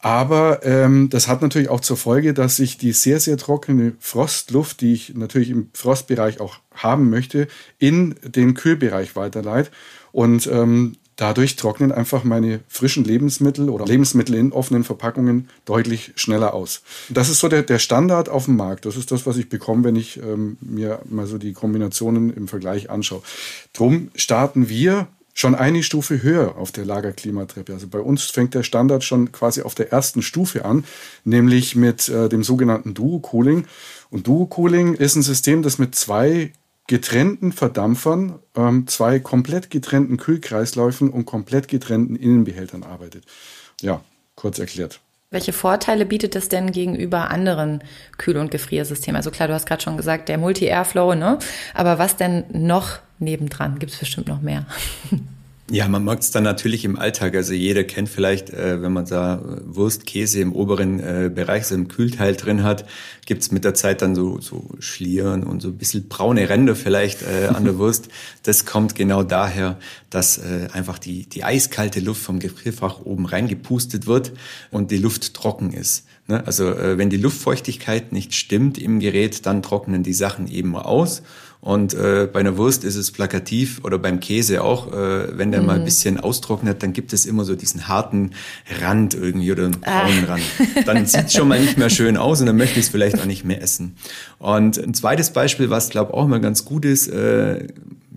Aber 0.02 0.66
ähm, 0.66 1.10
das 1.10 1.28
hat 1.28 1.42
natürlich 1.42 1.68
auch 1.68 1.80
zur 1.80 1.96
Folge, 1.96 2.34
dass 2.34 2.58
ich 2.58 2.76
die 2.76 2.90
sehr, 2.92 3.20
sehr 3.20 3.36
trockene 3.36 3.92
Frostluft, 4.00 4.80
die 4.80 4.92
ich 4.94 5.14
natürlich 5.14 5.48
im 5.48 5.68
Frostbereich 5.74 6.40
auch 6.40 6.56
haben 6.74 7.08
möchte, 7.08 7.46
in 7.78 8.16
den 8.24 8.54
Kühlbereich 8.54 9.14
weiterleite. 9.14 9.70
Und 10.10 10.48
ähm, 10.48 10.96
dadurch 11.14 11.54
trocknen 11.54 11.92
einfach 11.92 12.24
meine 12.24 12.60
frischen 12.66 13.04
Lebensmittel 13.04 13.70
oder 13.70 13.86
Lebensmittel 13.86 14.34
in 14.34 14.52
offenen 14.52 14.82
Verpackungen 14.82 15.48
deutlich 15.66 16.10
schneller 16.16 16.52
aus. 16.52 16.82
Das 17.08 17.28
ist 17.28 17.38
so 17.38 17.46
der, 17.46 17.62
der 17.62 17.78
Standard 17.78 18.28
auf 18.28 18.46
dem 18.46 18.56
Markt. 18.56 18.86
Das 18.86 18.96
ist 18.96 19.12
das, 19.12 19.24
was 19.24 19.36
ich 19.36 19.48
bekomme, 19.48 19.84
wenn 19.84 19.94
ich 19.94 20.16
ähm, 20.16 20.56
mir 20.60 20.98
mal 21.08 21.28
so 21.28 21.38
die 21.38 21.52
Kombinationen 21.52 22.34
im 22.34 22.48
Vergleich 22.48 22.90
anschaue. 22.90 23.22
Drum 23.72 24.10
starten 24.16 24.68
wir 24.68 25.06
schon 25.34 25.54
eine 25.54 25.82
Stufe 25.82 26.22
höher 26.22 26.56
auf 26.56 26.72
der 26.72 26.84
Lagerklimatreppe. 26.84 27.72
Also 27.72 27.88
bei 27.88 28.00
uns 28.00 28.24
fängt 28.24 28.54
der 28.54 28.62
Standard 28.62 29.04
schon 29.04 29.32
quasi 29.32 29.62
auf 29.62 29.74
der 29.74 29.92
ersten 29.92 30.22
Stufe 30.22 30.64
an, 30.64 30.84
nämlich 31.24 31.76
mit 31.76 32.08
äh, 32.08 32.28
dem 32.28 32.42
sogenannten 32.42 32.94
Duo-Cooling. 32.94 33.66
Und 34.10 34.26
Duo-Cooling 34.26 34.94
ist 34.94 35.16
ein 35.16 35.22
System, 35.22 35.62
das 35.62 35.78
mit 35.78 35.94
zwei 35.94 36.52
getrennten 36.86 37.52
Verdampfern, 37.52 38.38
ähm, 38.56 38.86
zwei 38.86 39.18
komplett 39.20 39.70
getrennten 39.70 40.16
Kühlkreisläufen 40.16 41.10
und 41.10 41.24
komplett 41.24 41.68
getrennten 41.68 42.16
Innenbehältern 42.16 42.82
arbeitet. 42.82 43.24
Ja, 43.80 44.02
kurz 44.34 44.58
erklärt. 44.58 45.01
Welche 45.32 45.52
Vorteile 45.52 46.06
bietet 46.06 46.36
es 46.36 46.48
denn 46.48 46.72
gegenüber 46.72 47.30
anderen 47.30 47.82
Kühl- 48.18 48.36
und 48.36 48.50
Gefriersystemen? 48.50 49.16
Also 49.16 49.30
klar, 49.30 49.48
du 49.48 49.54
hast 49.54 49.66
gerade 49.66 49.82
schon 49.82 49.96
gesagt, 49.96 50.28
der 50.28 50.38
Multi-Airflow, 50.38 51.14
ne? 51.14 51.38
Aber 51.74 51.98
was 51.98 52.16
denn 52.16 52.44
noch 52.52 52.98
nebendran? 53.18 53.78
Gibt 53.78 53.92
es 53.92 53.98
bestimmt 53.98 54.28
noch 54.28 54.42
mehr. 54.42 54.66
Ja, 55.72 55.88
man 55.88 56.04
mag 56.04 56.20
es 56.20 56.30
dann 56.30 56.44
natürlich 56.44 56.84
im 56.84 56.98
Alltag. 56.98 57.34
Also 57.34 57.54
jeder 57.54 57.82
kennt 57.82 58.10
vielleicht, 58.10 58.50
äh, 58.50 58.82
wenn 58.82 58.92
man 58.92 59.06
da 59.06 59.42
Wurst, 59.64 60.04
Käse 60.04 60.38
im 60.42 60.52
oberen 60.52 61.00
äh, 61.00 61.30
Bereich, 61.34 61.64
so 61.64 61.74
im 61.74 61.88
Kühlteil 61.88 62.36
drin 62.36 62.62
hat, 62.62 62.84
gibt's 63.24 63.50
mit 63.50 63.64
der 63.64 63.72
Zeit 63.72 64.02
dann 64.02 64.14
so, 64.14 64.38
so 64.38 64.68
Schlieren 64.80 65.44
und 65.44 65.62
so 65.62 65.68
ein 65.68 65.78
bisschen 65.78 66.08
braune 66.08 66.50
Ränder 66.50 66.76
vielleicht 66.76 67.22
äh, 67.22 67.46
an 67.46 67.64
der 67.64 67.78
Wurst. 67.78 68.08
Das 68.42 68.66
kommt 68.66 68.94
genau 68.96 69.22
daher, 69.22 69.78
dass 70.10 70.36
äh, 70.36 70.68
einfach 70.74 70.98
die, 70.98 71.24
die 71.26 71.42
eiskalte 71.42 72.00
Luft 72.00 72.20
vom 72.20 72.38
Gefrierfach 72.38 73.00
oben 73.00 73.24
reingepustet 73.24 74.06
wird 74.06 74.32
und 74.70 74.90
die 74.90 74.98
Luft 74.98 75.32
trocken 75.32 75.72
ist. 75.72 76.04
Ne? 76.28 76.46
Also 76.46 76.68
äh, 76.68 76.98
wenn 76.98 77.08
die 77.08 77.16
Luftfeuchtigkeit 77.16 78.12
nicht 78.12 78.34
stimmt 78.34 78.76
im 78.76 79.00
Gerät, 79.00 79.46
dann 79.46 79.62
trocknen 79.62 80.02
die 80.02 80.12
Sachen 80.12 80.48
eben 80.48 80.76
aus 80.76 81.22
und 81.62 81.94
äh, 81.94 82.28
bei 82.30 82.40
einer 82.40 82.56
Wurst 82.56 82.82
ist 82.82 82.96
es 82.96 83.12
plakativ 83.12 83.82
oder 83.84 83.96
beim 83.96 84.18
Käse 84.18 84.64
auch, 84.64 84.92
äh, 84.92 85.38
wenn 85.38 85.52
der 85.52 85.60
mhm. 85.60 85.66
mal 85.68 85.76
ein 85.76 85.84
bisschen 85.84 86.18
austrocknet, 86.18 86.82
dann 86.82 86.92
gibt 86.92 87.12
es 87.12 87.24
immer 87.24 87.44
so 87.44 87.54
diesen 87.54 87.86
harten 87.86 88.32
Rand 88.80 89.14
irgendwie 89.14 89.52
oder 89.52 89.66
einen 89.66 89.80
braunen 89.80 90.24
ah. 90.26 90.32
Rand. 90.32 90.42
Dann 90.86 91.06
sieht 91.06 91.26
es 91.26 91.34
schon 91.34 91.46
mal 91.46 91.60
nicht 91.60 91.78
mehr 91.78 91.88
schön 91.88 92.16
aus 92.16 92.40
und 92.40 92.46
dann 92.46 92.56
möchte 92.56 92.80
ich 92.80 92.86
es 92.86 92.90
vielleicht 92.90 93.20
auch 93.20 93.26
nicht 93.26 93.44
mehr 93.44 93.62
essen. 93.62 93.94
Und 94.40 94.76
ein 94.76 94.92
zweites 94.92 95.30
Beispiel, 95.30 95.70
was 95.70 95.88
glaube 95.90 96.14
auch 96.14 96.26
mal 96.26 96.40
ganz 96.40 96.64
gut 96.64 96.84
ist, 96.84 97.06
äh, 97.06 97.68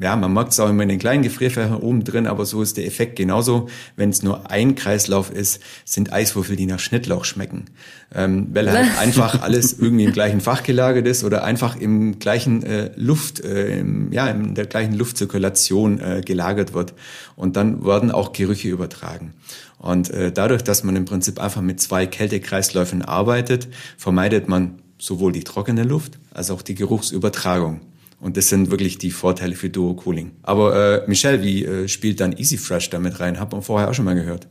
ja, 0.02 0.16
man 0.16 0.34
mag 0.34 0.50
es 0.50 0.60
auch 0.60 0.70
immer 0.70 0.84
in 0.84 0.90
den 0.90 1.00
kleinen 1.00 1.24
Gefrierfächern 1.24 1.78
oben 1.78 2.04
drin, 2.04 2.28
aber 2.28 2.46
so 2.46 2.62
ist 2.62 2.78
der 2.78 2.86
Effekt 2.86 3.16
genauso. 3.16 3.70
Wenn 3.96 4.10
es 4.10 4.24
nur 4.24 4.50
ein 4.52 4.76
Kreislauf 4.76 5.32
ist, 5.32 5.62
sind 5.86 6.12
Eiswürfel, 6.12 6.56
die 6.56 6.66
nach 6.66 6.80
Schnittlauch 6.80 7.24
schmecken. 7.24 7.66
Ähm, 8.14 8.48
weil 8.54 8.72
halt 8.72 8.88
einfach 9.00 9.42
alles 9.42 9.78
irgendwie 9.80 10.06
im 10.06 10.12
gleichen 10.12 10.42
Fach 10.42 10.64
gelagert 10.64 11.08
ist 11.08 11.24
oder 11.24 11.44
einfach 11.44 11.76
im 11.78 12.20
gleichen 12.20 12.64
äh, 12.64 12.92
Luft, 12.96 13.40
äh, 13.40 13.80
im, 13.80 14.12
ja, 14.12 14.28
in 14.28 14.54
der 14.56 14.66
gleichen 14.66 14.94
Luftzirkulation 14.94 16.00
äh, 16.00 16.22
gelagert 16.26 16.74
wird. 16.74 16.94
Und 17.36 17.56
dann 17.56 17.86
werden 17.86 18.12
auch 18.12 18.34
Gerüche 18.34 18.68
übertragen. 18.68 19.34
Und 19.78 20.10
äh, 20.10 20.32
dadurch, 20.32 20.64
dass 20.64 20.84
man 20.84 20.96
im 20.96 21.06
Prinzip 21.06 21.40
einfach 21.40 21.62
mit 21.62 21.80
zwei 21.80 22.06
Kältekreisläufen 22.06 23.02
arbeitet, 23.02 23.68
vermeidet 23.98 24.50
man 24.50 24.80
sowohl 24.98 25.32
die 25.32 25.44
trockene 25.44 25.84
Luft 25.84 26.20
als 26.34 26.52
auch 26.52 26.62
die 26.62 26.76
Geruchsübertragung. 26.76 27.82
Und 28.26 28.38
das 28.38 28.50
sind 28.50 28.72
wirklich 28.72 28.98
die 28.98 29.12
Vorteile 29.12 29.54
für 29.54 29.70
Duo 29.70 29.94
Cooling. 29.94 30.32
Aber 30.42 31.04
äh, 31.04 31.08
Michelle, 31.08 31.44
wie 31.44 31.64
äh, 31.64 31.88
spielt 31.88 32.20
dann 32.20 32.36
Easy 32.36 32.58
Fresh 32.58 32.90
damit 32.90 33.20
rein? 33.20 33.40
Hab 33.40 33.52
man 33.52 33.62
vorher 33.62 33.88
auch 33.88 33.94
schon 33.94 34.06
mal 34.06 34.16
gehört. 34.16 34.48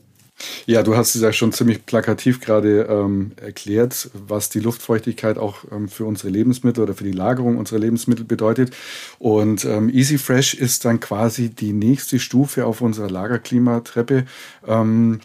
Ja, 0.65 0.85
du 0.85 0.97
hast 0.97 1.17
es 1.17 1.23
ja 1.23 1.33
schon 1.33 1.53
ziemlich 1.53 1.85
plakativ 1.85 2.41
gerade 2.41 2.83
ähm, 2.89 3.33
erklärt, 3.35 4.11
was 4.15 4.49
die 4.49 4.61
Luftfeuchtigkeit 4.61 5.39
auch 5.39 5.65
ähm, 5.73 5.89
für 5.89 6.05
unsere 6.05 6.29
Lebensmittel 6.29 6.85
oder 6.85 6.95
für 6.95 7.03
die 7.03 7.11
Lagerung 7.11 7.59
unserer 7.59 7.81
Lebensmittel 7.81 8.25
bedeutet. 8.25 8.73
Und 9.19 9.65
ähm, 9.65 9.89
Easy 9.89 10.19
Fresh 10.19 10.55
ist 10.55 10.85
dann 10.85 11.01
quasi 11.01 11.49
die 11.49 11.73
nächste 11.73 12.21
Stufe 12.21 12.67
auf 12.67 12.81
unserer 12.81 13.11
Lagerklimatreppe. 13.11 14.25
Ähm, 14.69 15.19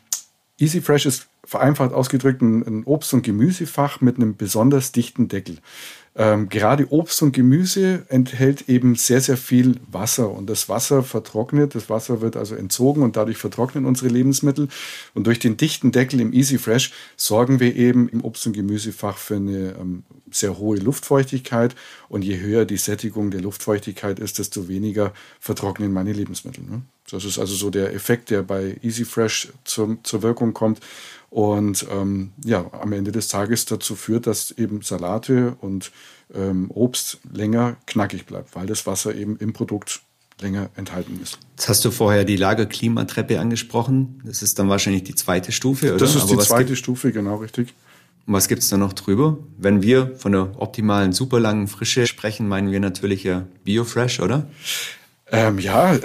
Easy 0.58 0.82
Fresh 0.82 1.06
ist 1.06 1.28
vereinfacht 1.50 1.94
ausgedrückt 1.94 2.42
ein, 2.42 2.62
ein 2.62 2.84
Obst- 2.86 3.14
und 3.14 3.24
Gemüsefach 3.24 4.02
mit 4.02 4.18
einem 4.18 4.38
besonders 4.38 4.92
dichten 4.92 5.28
Deckel. 5.28 5.58
Ähm, 6.16 6.50
gerade 6.50 6.92
Obst 6.92 7.22
und 7.22 7.32
Gemüse 7.32 8.06
enthält 8.10 8.68
eben 8.68 8.96
sehr, 8.96 9.22
sehr 9.22 9.38
viel 9.38 9.80
Wasser 9.92 10.32
und 10.32 10.50
das 10.50 10.68
Wasser 10.68 11.04
vertrocknet, 11.04 11.76
das 11.76 11.90
Wasser 11.90 12.22
wird 12.22 12.36
also 12.36 12.56
entzogen 12.56 13.04
und 13.04 13.16
dadurch 13.16 13.38
vertrocknen 13.38 13.86
unsere 13.86 14.10
Lebensmittel. 14.10 14.68
Und 15.14 15.28
durch 15.28 15.40
den 15.40 15.58
dichten 15.58 15.92
Deckel 15.92 16.20
im 16.20 16.34
Easy 16.34 16.58
Fresh 16.58 16.92
sorgen 17.16 17.60
wir 17.60 17.76
eben 17.76 18.10
im 18.10 18.22
Obst- 18.24 18.48
und 18.48 18.54
Gemüsefach 18.54 19.18
für 19.18 19.36
eine 19.36 19.76
ähm, 19.80 20.04
sehr 20.32 20.58
hohe 20.58 20.78
Luftfeuchtigkeit 20.78 21.76
und 22.08 22.24
je 22.24 22.40
höher 22.40 22.66
die 22.66 22.78
Sättigung 22.78 23.32
der 23.32 23.42
Luftfeuchtigkeit 23.42 24.20
ist, 24.20 24.40
desto 24.40 24.68
weniger 24.68 25.14
vertrocknen 25.40 25.94
meine 25.94 26.14
Lebensmittel. 26.14 26.64
Ne? 26.64 26.82
Das 27.10 27.24
ist 27.24 27.40
also 27.40 27.56
so 27.56 27.70
der 27.70 27.94
Effekt, 27.94 28.30
der 28.30 28.44
bei 28.44 28.78
Easy 28.82 29.06
Fresh 29.06 29.50
zur, 29.64 29.98
zur 30.04 30.22
Wirkung 30.22 30.54
kommt 30.54 30.80
und 31.30 31.86
ähm, 31.92 32.32
ja, 32.44 32.66
am 32.72 32.92
Ende 32.94 33.12
des 33.12 33.28
Tages 33.28 33.66
dazu 33.66 33.96
führt, 33.96 34.28
dass 34.28 34.52
eben 34.52 34.82
Salate 34.82 35.56
und 35.62 35.92
ähm, 36.34 36.72
Obst 36.72 37.20
länger 37.32 37.78
knackig 37.86 38.26
bleibt, 38.26 38.56
weil 38.56 38.68
das 38.68 38.86
Wasser 38.88 39.14
eben 39.16 39.38
im 39.38 39.54
Produkt 39.54 40.02
länger 40.42 40.70
enthalten 40.76 41.20
ist. 41.22 41.38
Jetzt 41.58 41.70
hast 41.70 41.86
du 41.86 41.92
vorher 41.92 42.24
die 42.24 42.38
Lagerklimatreppe 42.38 43.40
angesprochen. 43.40 44.22
Das 44.26 44.42
ist 44.42 44.58
dann 44.58 44.70
wahrscheinlich 44.70 45.04
die 45.04 45.16
zweite 45.16 45.52
Stufe, 45.52 45.90
oder? 45.90 45.98
Das 45.98 46.16
ist 46.16 46.24
Aber 46.24 46.36
die 46.36 46.48
zweite 46.48 46.76
Stufe, 46.76 47.12
genau 47.12 47.38
richtig. 47.38 47.74
Und 48.26 48.34
was 48.34 48.48
gibt's 48.48 48.70
da 48.70 48.78
noch 48.78 48.94
drüber? 48.94 49.38
Wenn 49.58 49.82
wir 49.82 50.16
von 50.18 50.32
der 50.32 50.52
optimalen, 50.62 51.14
super 51.14 51.40
langen 51.40 51.68
Frische 51.68 52.08
sprechen, 52.08 52.48
meinen 52.48 52.72
wir 52.72 52.80
natürlich 52.80 53.24
ja 53.24 53.48
Biofresh, 53.64 54.20
oder? 54.20 54.48
Ähm, 55.32 55.60
ja, 55.60 55.98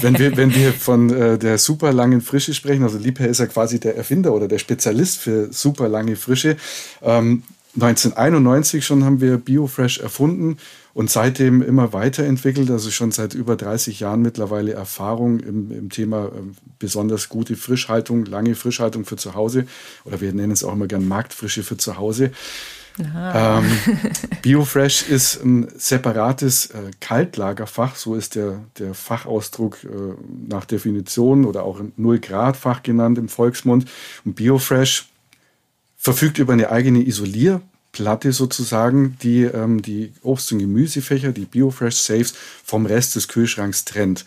wenn 0.00 0.18
wir, 0.18 0.36
wenn 0.36 0.54
wir 0.54 0.72
von 0.72 1.10
äh, 1.10 1.38
der 1.38 1.58
super 1.58 1.92
langen 1.92 2.20
Frische 2.20 2.54
sprechen, 2.54 2.82
also 2.82 2.98
Liebherr 2.98 3.28
ist 3.28 3.40
ja 3.40 3.46
quasi 3.46 3.78
der 3.78 3.96
Erfinder 3.96 4.32
oder 4.32 4.48
der 4.48 4.58
Spezialist 4.58 5.18
für 5.18 5.52
super 5.52 5.88
lange 5.88 6.16
Frische. 6.16 6.56
Ähm, 7.02 7.42
1991 7.74 8.84
schon 8.84 9.04
haben 9.04 9.20
wir 9.20 9.38
Biofresh 9.38 9.98
erfunden 9.98 10.56
und 10.92 11.08
seitdem 11.08 11.62
immer 11.62 11.92
weiterentwickelt, 11.92 12.68
also 12.68 12.90
schon 12.90 13.12
seit 13.12 13.32
über 13.34 13.54
30 13.54 14.00
Jahren 14.00 14.22
mittlerweile 14.22 14.72
Erfahrung 14.72 15.38
im, 15.38 15.70
im 15.70 15.88
Thema 15.90 16.26
äh, 16.26 16.30
besonders 16.80 17.28
gute 17.28 17.54
Frischhaltung, 17.54 18.24
lange 18.24 18.56
Frischhaltung 18.56 19.04
für 19.04 19.16
zu 19.16 19.34
Hause 19.34 19.66
oder 20.04 20.20
wir 20.20 20.32
nennen 20.32 20.52
es 20.52 20.64
auch 20.64 20.72
immer 20.72 20.88
gern 20.88 21.06
Marktfrische 21.06 21.62
für 21.62 21.76
zu 21.76 21.96
Hause. 21.96 22.32
Ähm, 23.00 23.64
Biofresh 24.42 25.08
ist 25.08 25.42
ein 25.42 25.68
separates 25.76 26.66
äh, 26.66 26.90
Kaltlagerfach, 27.00 27.96
so 27.96 28.14
ist 28.14 28.34
der, 28.34 28.60
der 28.78 28.94
Fachausdruck 28.94 29.84
äh, 29.84 29.88
nach 30.48 30.64
Definition 30.64 31.44
oder 31.44 31.64
auch 31.64 31.80
0-Grad-Fach 31.80 32.82
genannt 32.82 33.18
im 33.18 33.28
Volksmund. 33.28 33.86
Und 34.24 34.36
Biofresh 34.36 35.08
verfügt 35.96 36.38
über 36.38 36.52
eine 36.52 36.70
eigene 36.70 37.06
Isolierplatte 37.06 38.32
sozusagen, 38.32 39.16
die 39.22 39.42
ähm, 39.42 39.82
die 39.82 40.12
Obst- 40.22 40.52
und 40.52 40.58
Gemüsefächer, 40.60 41.32
die 41.32 41.44
Biofresh 41.44 41.96
Safes, 41.96 42.34
vom 42.64 42.86
Rest 42.86 43.16
des 43.16 43.28
Kühlschranks 43.28 43.84
trennt. 43.84 44.24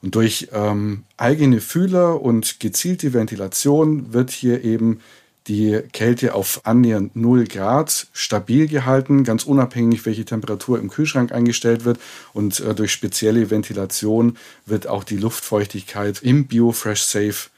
Und 0.00 0.14
durch 0.14 0.48
ähm, 0.52 1.02
eigene 1.16 1.60
Fühler 1.60 2.20
und 2.22 2.60
gezielte 2.60 3.12
Ventilation 3.12 4.12
wird 4.12 4.30
hier 4.30 4.62
eben 4.62 5.00
die 5.48 5.80
Kälte 5.92 6.34
auf 6.34 6.60
annähernd 6.64 7.16
0 7.16 7.46
Grad 7.46 8.08
stabil 8.12 8.68
gehalten, 8.68 9.24
ganz 9.24 9.44
unabhängig, 9.44 10.04
welche 10.06 10.24
Temperatur 10.24 10.78
im 10.78 10.90
Kühlschrank 10.90 11.32
eingestellt 11.32 11.84
wird. 11.84 11.98
Und 12.32 12.60
äh, 12.60 12.74
durch 12.74 12.92
spezielle 12.92 13.50
Ventilation 13.50 14.36
wird 14.66 14.86
auch 14.86 15.04
die 15.04 15.16
Luftfeuchtigkeit 15.16 16.22
im 16.22 16.46
BioFresh 16.46 17.02
Safe 17.02 17.48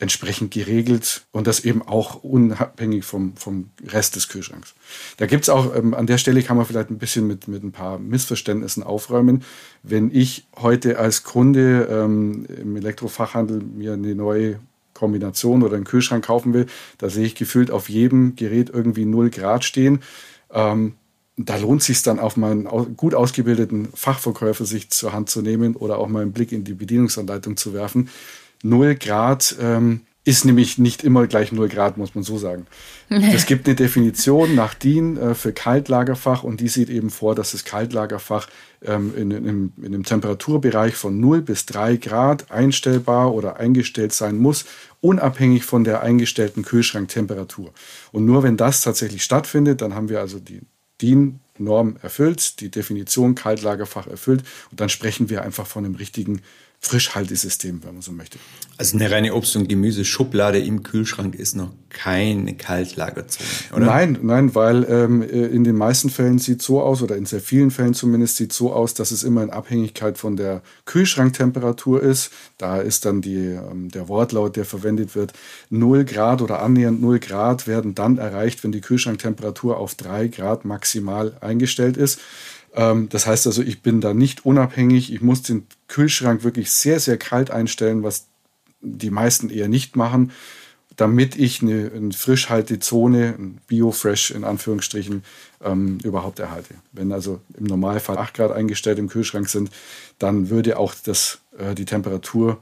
entsprechend 0.00 0.52
geregelt 0.52 1.22
und 1.32 1.48
das 1.48 1.64
eben 1.64 1.82
auch 1.82 2.22
unabhängig 2.22 3.04
vom, 3.04 3.36
vom 3.36 3.70
Rest 3.84 4.14
des 4.14 4.28
Kühlschranks. 4.28 4.74
Da 5.16 5.26
gibt 5.26 5.42
es 5.42 5.48
auch, 5.48 5.74
ähm, 5.74 5.92
an 5.92 6.06
der 6.06 6.18
Stelle 6.18 6.42
kann 6.42 6.56
man 6.56 6.66
vielleicht 6.66 6.90
ein 6.90 6.98
bisschen 6.98 7.26
mit, 7.26 7.48
mit 7.48 7.64
ein 7.64 7.72
paar 7.72 7.98
Missverständnissen 7.98 8.84
aufräumen. 8.84 9.42
Wenn 9.82 10.14
ich 10.14 10.46
heute 10.56 10.98
als 10.98 11.24
Kunde 11.24 11.88
ähm, 11.90 12.46
im 12.46 12.76
Elektrofachhandel 12.76 13.60
mir 13.60 13.94
eine 13.94 14.14
neue 14.14 14.60
Kombination 14.98 15.62
oder 15.62 15.76
einen 15.76 15.84
Kühlschrank 15.84 16.24
kaufen 16.24 16.52
will, 16.52 16.66
da 16.98 17.08
sehe 17.08 17.24
ich 17.24 17.34
gefühlt 17.34 17.70
auf 17.70 17.88
jedem 17.88 18.34
Gerät 18.36 18.70
irgendwie 18.70 19.04
0 19.04 19.30
Grad 19.30 19.64
stehen. 19.64 20.00
Ähm, 20.52 20.94
da 21.36 21.56
lohnt 21.56 21.82
sich 21.84 22.02
dann 22.02 22.18
auf 22.18 22.36
meinen 22.36 22.64
gut 22.96 23.14
ausgebildeten 23.14 23.88
Fachverkäufer 23.94 24.64
sich 24.64 24.90
zur 24.90 25.12
Hand 25.12 25.30
zu 25.30 25.40
nehmen 25.40 25.76
oder 25.76 25.98
auch 25.98 26.08
mal 26.08 26.22
einen 26.22 26.32
Blick 26.32 26.50
in 26.50 26.64
die 26.64 26.74
Bedienungsanleitung 26.74 27.56
zu 27.56 27.72
werfen. 27.72 28.08
0 28.64 28.96
Grad 28.96 29.54
ähm, 29.60 30.00
ist 30.28 30.44
nämlich 30.44 30.76
nicht 30.76 31.04
immer 31.04 31.26
gleich 31.26 31.52
0 31.52 31.70
Grad, 31.70 31.96
muss 31.96 32.14
man 32.14 32.22
so 32.22 32.36
sagen. 32.36 32.66
Es 33.08 33.46
gibt 33.46 33.66
eine 33.66 33.74
Definition 33.74 34.54
nach 34.54 34.74
DIN 34.74 35.16
äh, 35.16 35.34
für 35.34 35.54
Kaltlagerfach 35.54 36.42
und 36.42 36.60
die 36.60 36.68
sieht 36.68 36.90
eben 36.90 37.08
vor, 37.08 37.34
dass 37.34 37.52
das 37.52 37.64
Kaltlagerfach 37.64 38.46
ähm, 38.84 39.14
in, 39.16 39.30
in, 39.30 39.72
in 39.78 39.86
einem 39.86 40.04
Temperaturbereich 40.04 40.94
von 40.96 41.18
0 41.18 41.40
bis 41.40 41.64
3 41.64 41.96
Grad 41.96 42.50
einstellbar 42.50 43.32
oder 43.32 43.56
eingestellt 43.56 44.12
sein 44.12 44.36
muss, 44.36 44.66
unabhängig 45.00 45.64
von 45.64 45.82
der 45.82 46.02
eingestellten 46.02 46.62
Kühlschranktemperatur. 46.62 47.72
Und 48.12 48.26
nur 48.26 48.42
wenn 48.42 48.58
das 48.58 48.82
tatsächlich 48.82 49.24
stattfindet, 49.24 49.80
dann 49.80 49.94
haben 49.94 50.10
wir 50.10 50.20
also 50.20 50.38
die 50.38 50.60
DIN-Norm 51.00 51.96
erfüllt, 52.02 52.60
die 52.60 52.70
Definition 52.70 53.34
Kaltlagerfach 53.34 54.06
erfüllt 54.06 54.42
und 54.70 54.78
dann 54.78 54.90
sprechen 54.90 55.30
wir 55.30 55.40
einfach 55.40 55.66
von 55.66 55.86
einem 55.86 55.94
richtigen 55.94 56.42
Frischhaltesystem, 56.80 57.82
wenn 57.84 57.94
man 57.94 58.02
so 58.02 58.12
möchte. 58.12 58.38
Also 58.76 58.96
eine 58.96 59.10
reine 59.10 59.34
Obst- 59.34 59.56
und 59.56 59.68
Gemüseschublade 59.68 60.60
im 60.60 60.84
Kühlschrank 60.84 61.34
ist 61.34 61.56
noch 61.56 61.72
keine 61.90 62.54
Kaltlagerzone, 62.54 63.48
oder? 63.74 63.86
Nein, 63.86 64.18
nein, 64.22 64.54
weil 64.54 64.86
ähm, 64.88 65.22
äh, 65.22 65.26
in 65.26 65.64
den 65.64 65.74
meisten 65.74 66.08
Fällen 66.08 66.38
sieht 66.38 66.62
so 66.62 66.80
aus, 66.80 67.02
oder 67.02 67.16
in 67.16 67.26
sehr 67.26 67.40
vielen 67.40 67.72
Fällen 67.72 67.94
zumindest 67.94 68.36
sieht 68.36 68.52
so 68.52 68.72
aus, 68.72 68.94
dass 68.94 69.10
es 69.10 69.24
immer 69.24 69.42
in 69.42 69.50
Abhängigkeit 69.50 70.18
von 70.18 70.36
der 70.36 70.62
Kühlschranktemperatur 70.84 72.00
ist. 72.00 72.30
Da 72.58 72.78
ist 72.78 73.04
dann 73.04 73.22
die, 73.22 73.48
ähm, 73.48 73.88
der 73.90 74.08
Wortlaut, 74.08 74.54
der 74.54 74.64
verwendet 74.64 75.16
wird, 75.16 75.32
0 75.70 76.04
Grad 76.04 76.42
oder 76.42 76.62
annähernd 76.62 77.02
0 77.02 77.18
Grad 77.18 77.66
werden 77.66 77.96
dann 77.96 78.18
erreicht, 78.18 78.62
wenn 78.62 78.72
die 78.72 78.80
Kühlschranktemperatur 78.80 79.78
auf 79.78 79.96
3 79.96 80.28
Grad 80.28 80.64
maximal 80.64 81.36
eingestellt 81.40 81.96
ist. 81.96 82.20
Ähm, 82.74 83.08
das 83.08 83.26
heißt 83.26 83.46
also, 83.46 83.62
ich 83.62 83.82
bin 83.82 84.00
da 84.00 84.14
nicht 84.14 84.44
unabhängig. 84.44 85.12
Ich 85.12 85.20
muss 85.20 85.42
den 85.42 85.66
Kühlschrank 85.88 86.44
wirklich 86.44 86.70
sehr, 86.70 87.00
sehr 87.00 87.16
kalt 87.16 87.50
einstellen, 87.50 88.02
was 88.02 88.26
die 88.80 89.10
meisten 89.10 89.50
eher 89.50 89.68
nicht 89.68 89.96
machen, 89.96 90.32
damit 90.96 91.36
ich 91.36 91.62
eine, 91.62 91.90
eine 91.94 92.12
Frischhaltezone, 92.12 93.34
ein 93.38 93.60
Biofresh 93.66 94.32
in 94.32 94.44
Anführungsstrichen, 94.44 95.24
ähm, 95.64 95.98
überhaupt 96.02 96.38
erhalte. 96.38 96.74
Wenn 96.92 97.12
also 97.12 97.40
im 97.56 97.64
Normalfall 97.64 98.18
8 98.18 98.34
Grad 98.34 98.52
eingestellt 98.52 98.98
im 98.98 99.08
Kühlschrank 99.08 99.48
sind, 99.48 99.70
dann 100.18 100.50
würde 100.50 100.78
auch 100.78 100.94
das, 100.94 101.40
äh, 101.56 101.74
die 101.74 101.84
Temperatur 101.84 102.58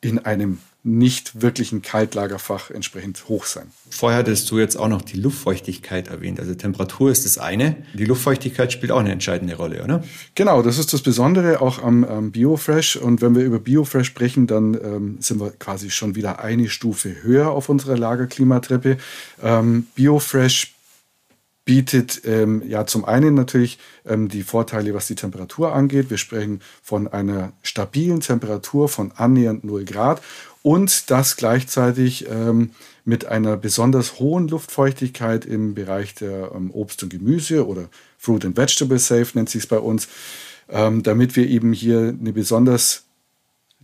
in 0.00 0.18
einem 0.18 0.58
nicht 0.86 1.42
wirklich 1.42 1.72
ein 1.72 1.82
Kaltlagerfach 1.82 2.70
entsprechend 2.70 3.28
hoch 3.28 3.44
sein. 3.44 3.72
Vorher 3.90 4.20
hattest 4.20 4.48
du 4.52 4.58
jetzt 4.60 4.76
auch 4.76 4.86
noch 4.86 5.02
die 5.02 5.18
Luftfeuchtigkeit 5.18 6.06
erwähnt. 6.06 6.38
Also 6.38 6.54
Temperatur 6.54 7.10
ist 7.10 7.24
das 7.24 7.38
eine. 7.38 7.76
Die 7.94 8.04
Luftfeuchtigkeit 8.04 8.72
spielt 8.72 8.92
auch 8.92 9.00
eine 9.00 9.10
entscheidende 9.10 9.56
Rolle, 9.56 9.82
oder? 9.82 10.04
Genau, 10.36 10.62
das 10.62 10.78
ist 10.78 10.92
das 10.92 11.02
Besondere 11.02 11.60
auch 11.60 11.82
am, 11.82 12.04
am 12.04 12.30
Biofresh. 12.30 12.96
Und 12.96 13.20
wenn 13.20 13.34
wir 13.34 13.42
über 13.42 13.58
Biofresh 13.58 14.06
sprechen, 14.06 14.46
dann 14.46 14.74
ähm, 14.74 15.16
sind 15.18 15.40
wir 15.40 15.50
quasi 15.58 15.90
schon 15.90 16.14
wieder 16.14 16.38
eine 16.38 16.68
Stufe 16.68 17.16
höher 17.20 17.50
auf 17.50 17.68
unserer 17.68 17.98
Lagerklimatreppe. 17.98 18.98
Ähm, 19.42 19.88
Biofresh 19.96 20.76
bietet 21.66 22.22
ähm, 22.24 22.62
ja 22.66 22.86
zum 22.86 23.04
einen 23.04 23.34
natürlich 23.34 23.78
ähm, 24.06 24.28
die 24.28 24.44
Vorteile, 24.44 24.94
was 24.94 25.08
die 25.08 25.16
Temperatur 25.16 25.74
angeht. 25.74 26.10
Wir 26.10 26.16
sprechen 26.16 26.60
von 26.80 27.08
einer 27.08 27.52
stabilen 27.62 28.20
Temperatur 28.20 28.88
von 28.88 29.10
annähernd 29.16 29.64
0 29.64 29.84
Grad 29.84 30.22
und 30.66 31.12
das 31.12 31.36
gleichzeitig 31.36 32.28
ähm, 32.28 32.72
mit 33.04 33.24
einer 33.26 33.56
besonders 33.56 34.18
hohen 34.18 34.48
Luftfeuchtigkeit 34.48 35.44
im 35.44 35.74
Bereich 35.74 36.16
der 36.16 36.50
ähm, 36.56 36.72
Obst 36.72 37.04
und 37.04 37.10
Gemüse 37.10 37.68
oder 37.68 37.88
Fruit 38.18 38.44
and 38.44 38.56
Vegetable 38.56 38.98
Safe 38.98 39.28
nennt 39.34 39.48
sich 39.48 39.62
es 39.62 39.68
bei 39.68 39.78
uns, 39.78 40.08
ähm, 40.68 41.04
damit 41.04 41.36
wir 41.36 41.46
eben 41.46 41.72
hier 41.72 42.12
eine 42.20 42.32
besonders 42.32 43.04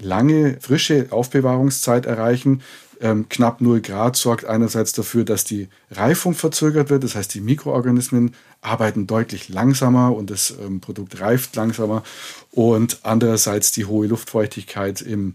lange 0.00 0.58
frische 0.60 1.06
Aufbewahrungszeit 1.10 2.04
erreichen, 2.04 2.62
ähm, 3.00 3.28
knapp 3.28 3.60
0 3.60 3.80
Grad 3.80 4.16
sorgt 4.16 4.44
einerseits 4.44 4.92
dafür, 4.92 5.24
dass 5.24 5.44
die 5.44 5.68
Reifung 5.92 6.34
verzögert 6.34 6.90
wird. 6.90 7.04
Das 7.04 7.14
heißt, 7.14 7.32
die 7.32 7.42
Mikroorganismen 7.42 8.34
arbeiten 8.60 9.06
deutlich 9.06 9.48
langsamer 9.48 10.16
und 10.16 10.30
das 10.30 10.52
ähm, 10.60 10.80
Produkt 10.80 11.20
reift 11.20 11.54
langsamer. 11.54 12.02
Und 12.50 12.98
andererseits 13.04 13.70
die 13.70 13.84
hohe 13.84 14.08
Luftfeuchtigkeit 14.08 15.00
im, 15.00 15.34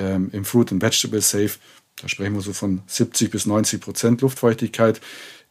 ähm, 0.00 0.30
im 0.32 0.44
Fruit 0.44 0.72
and 0.72 0.82
Vegetable 0.82 1.20
Safe. 1.20 1.52
Da 2.00 2.08
sprechen 2.08 2.34
wir 2.34 2.40
so 2.40 2.52
von 2.52 2.82
70 2.86 3.30
bis 3.30 3.46
90 3.46 3.80
Prozent 3.80 4.22
Luftfeuchtigkeit. 4.22 5.00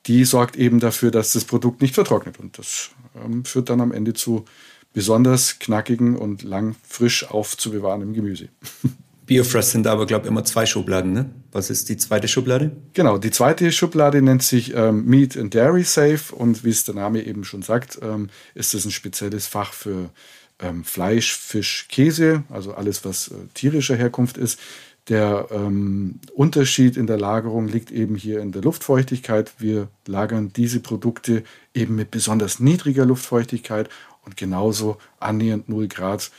Die 0.07 0.25
sorgt 0.25 0.55
eben 0.55 0.79
dafür, 0.79 1.11
dass 1.11 1.33
das 1.33 1.45
Produkt 1.45 1.81
nicht 1.81 1.95
vertrocknet. 1.95 2.39
Und 2.39 2.57
das 2.57 2.89
ähm, 3.23 3.45
führt 3.45 3.69
dann 3.69 3.81
am 3.81 3.91
Ende 3.91 4.13
zu 4.13 4.45
besonders 4.93 5.59
knackigen 5.59 6.15
und 6.15 6.43
lang 6.43 6.75
frisch 6.87 7.29
aufzubewahrendem 7.29 8.13
Gemüse. 8.13 8.49
Biofresh 9.29 9.65
sind 9.65 9.85
aber, 9.85 10.07
glaube 10.07 10.25
ich, 10.25 10.31
immer 10.31 10.43
zwei 10.43 10.65
Schubladen. 10.65 11.13
Ne? 11.13 11.29
Was 11.51 11.69
ist 11.69 11.87
die 11.89 11.97
zweite 11.97 12.27
Schublade? 12.27 12.71
Genau, 12.93 13.19
die 13.19 13.29
zweite 13.29 13.71
Schublade 13.71 14.23
nennt 14.23 14.41
sich 14.41 14.73
ähm, 14.73 15.05
Meat 15.05 15.37
and 15.37 15.53
Dairy 15.53 15.83
Safe 15.83 16.33
und 16.33 16.63
wie 16.63 16.71
es 16.71 16.83
der 16.83 16.95
Name 16.95 17.23
eben 17.23 17.43
schon 17.43 17.61
sagt, 17.61 17.99
ähm, 18.01 18.29
ist 18.55 18.73
es 18.73 18.85
ein 18.85 18.91
spezielles 18.91 19.45
Fach 19.45 19.73
für 19.73 20.09
ähm, 20.59 20.83
Fleisch, 20.83 21.35
Fisch, 21.35 21.87
Käse, 21.89 22.43
also 22.49 22.73
alles, 22.73 23.05
was 23.05 23.29
äh, 23.29 23.33
tierischer 23.53 23.95
Herkunft 23.95 24.37
ist. 24.37 24.59
Der 25.07 25.47
ähm, 25.51 26.19
Unterschied 26.35 26.95
in 26.95 27.07
der 27.07 27.17
Lagerung 27.17 27.67
liegt 27.67 27.89
eben 27.91 28.15
hier 28.15 28.41
in 28.41 28.51
der 28.51 28.61
Luftfeuchtigkeit. 28.61 29.53
Wir 29.57 29.87
lagern 30.05 30.53
diese 30.55 30.81
Produkte 30.81 31.43
eben 31.73 31.95
mit 31.95 32.11
besonders 32.11 32.59
niedriger 32.59 33.05
Luftfeuchtigkeit 33.05 33.89
und 34.23 34.37
genauso 34.37 34.97
annähernd 35.19 35.67
0 35.67 35.87
Grad 35.87 36.31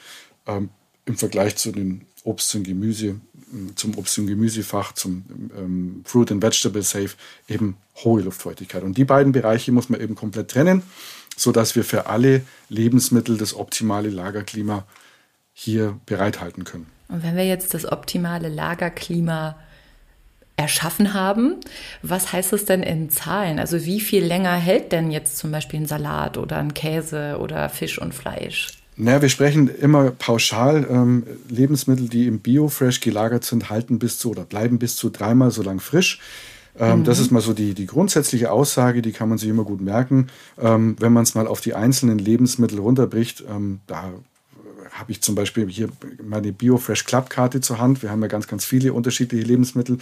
ähm, 0.47 0.69
im 1.05 1.17
Vergleich 1.17 1.57
zu 1.57 1.73
den 1.73 2.03
Obst 2.25 2.55
und 2.55 2.65
Gemüse, 2.65 3.17
zum 3.75 3.97
Obst- 3.97 4.19
und 4.19 4.27
Gemüsefach, 4.27 4.93
zum 4.93 5.25
ähm, 5.57 6.03
Fruit 6.05 6.31
and 6.31 6.43
Vegetable 6.43 6.83
Safe 6.83 7.11
eben 7.49 7.77
hohe 7.97 8.23
Luftfeuchtigkeit. 8.23 8.83
Und 8.83 8.97
die 8.97 9.05
beiden 9.05 9.33
Bereiche 9.33 9.73
muss 9.73 9.89
man 9.89 10.01
eben 10.01 10.15
komplett 10.15 10.51
trennen, 10.51 10.83
sodass 11.37 11.75
wir 11.77 11.85
für 11.85 12.07
alle 12.07 12.43
Lebensmittel 12.69 13.39
das 13.39 13.55
optimale 13.55 14.11
Lagerklima 14.11 14.85
hier 15.53 15.99
bereithalten 16.07 16.65
können. 16.65 16.87
Und 17.09 17.23
wenn 17.23 17.37
wir 17.37 17.47
jetzt 17.47 17.75
das 17.75 17.91
optimale 17.91 18.49
Lagerklima 18.49 19.57
erschaffen 20.57 21.15
haben, 21.15 21.57
was 22.03 22.33
heißt 22.33 22.53
es 22.53 22.67
denn 22.67 22.83
in 22.83 23.11
Zahlen? 23.11 23.59
Also 23.59 23.85
wie 23.85 24.01
viel 24.01 24.25
länger 24.25 24.55
hält 24.55 24.93
denn 24.93 25.11
jetzt 25.11 25.39
zum 25.39 25.51
Beispiel 25.51 25.81
ein 25.81 25.87
Salat 25.87 26.37
oder 26.37 26.59
ein 26.59 26.75
Käse 26.75 27.39
oder 27.41 27.69
Fisch 27.71 27.99
und 27.99 28.15
Fleisch? 28.15 28.69
Naja, 29.03 29.23
wir 29.23 29.29
sprechen 29.31 29.69
immer 29.69 30.11
pauschal. 30.11 30.87
Ähm, 30.91 31.25
Lebensmittel, 31.49 32.09
die 32.09 32.27
im 32.27 32.41
Biofresh 32.41 33.01
gelagert 33.01 33.45
sind, 33.45 33.71
halten 33.71 33.99
bis 33.99 34.19
zu 34.19 34.31
oder 34.31 34.45
bleiben 34.45 34.79
bis 34.79 34.97
zu 34.97 35.09
dreimal 35.09 35.51
so 35.51 35.63
lang 35.63 35.81
frisch. 35.81 36.21
Ähm, 36.79 37.01
mhm. 37.01 37.05
Das 37.05 37.19
ist 37.19 37.31
mal 37.31 37.41
so 37.41 37.55
die, 37.55 37.73
die 37.73 37.87
grundsätzliche 37.87 38.53
Aussage, 38.53 39.01
die 39.01 39.13
kann 39.13 39.31
man 39.31 39.39
sich 39.39 39.49
immer 39.49 39.65
gut 39.65 39.81
merken. 39.81 40.27
Ähm, 40.61 40.97
wenn 41.01 41.15
man 41.15 41.23
es 41.23 41.35
mal 41.35 41.47
auf 41.47 41.63
die 41.63 41.75
einzelnen 41.75 42.19
Lebensmittel 42.19 42.79
runterbricht, 42.79 43.43
ähm, 43.49 43.81
da 43.87 44.13
habe 44.93 45.13
ich 45.13 45.23
zum 45.23 45.35
Beispiel 45.35 45.69
hier 45.69 45.89
meine 46.23 46.53
BioFresh 46.53 47.05
Club-Karte 47.05 47.61
zur 47.61 47.79
Hand. 47.79 48.03
Wir 48.03 48.11
haben 48.11 48.23
ja 48.23 48.29
ganz, 48.29 48.47
ganz 48.47 48.65
viele 48.65 48.93
unterschiedliche 48.93 49.47
Lebensmittel. 49.47 49.99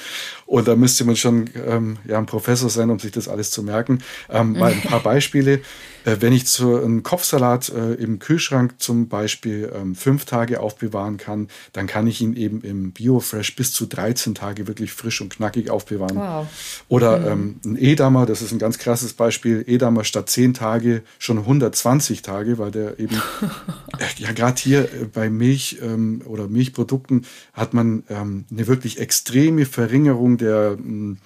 Und 0.47 0.67
da 0.67 0.77
müsste 0.77 1.05
man 1.05 1.17
schon 1.17 1.51
ähm, 1.67 1.99
ja, 2.07 2.19
ein 2.19 2.27
Professor 2.27 2.71
sein, 2.71 2.91
um 2.91 2.99
sich 2.99 3.13
das 3.13 3.29
alles 3.29 3.51
zu 3.51 3.63
merken. 3.63 4.01
Ähm, 4.29 4.53
mal 4.53 4.73
ein 4.73 4.81
paar 4.81 5.01
Beispiele. 5.03 5.61
Äh, 6.09 6.21
wenn 6.21 6.33
ich 6.33 6.49
so 6.49 6.77
einen 6.77 7.03
Kopfsalat 7.03 7.69
äh, 7.69 7.95
im 7.95 8.19
Kühlschrank 8.19 8.75
zum 8.79 9.09
Beispiel 9.09 9.71
ähm, 9.75 9.95
fünf 9.95 10.25
Tage 10.25 10.61
aufbewahren 10.61 11.19
kann, 11.19 11.49
dann 11.73 11.87
kann 11.87 12.07
ich 12.07 12.21
ihn 12.21 12.35
eben 12.35 12.63
im 12.63 12.93
BioFresh 12.93 13.57
bis 13.57 13.73
zu 13.73 13.87
13 13.87 14.35
Tage 14.35 14.67
wirklich 14.67 14.93
frisch 14.93 15.21
und 15.21 15.31
knackig 15.31 15.71
aufbewahren. 15.71 16.17
Wow. 16.17 16.47
Oder 16.89 17.19
mhm. 17.19 17.61
ähm, 17.65 17.73
ein 17.73 17.77
Edamer, 17.79 18.27
das 18.27 18.43
ist 18.43 18.53
ein 18.53 18.59
ganz 18.59 18.79
krasses 18.79 19.13
Beispiel. 19.13 19.65
Edamer 19.67 20.05
statt 20.05 20.31
10 20.31 20.55
Tage 20.55 21.03
schon 21.19 21.39
120 21.39 22.23
Tage, 22.23 22.59
weil 22.59 22.71
der 22.71 22.99
eben, 22.99 23.17
äh, 23.99 24.05
ja 24.17 24.33
gerade 24.33 24.61
hier 24.61 24.85
äh, 24.85 25.05
bei 25.13 25.29
Milch 25.29 25.79
ähm, 25.83 26.23
oder 26.25 26.49
Milchprodukten 26.49 27.27
hat 27.53 27.75
man 27.75 28.05
ähm, 28.09 28.47
eine 28.51 28.67
wirklich 28.67 28.99
extreme 28.99 29.67
Verringerung 29.67 30.39
der 30.39 30.77
ähm, 30.79 31.19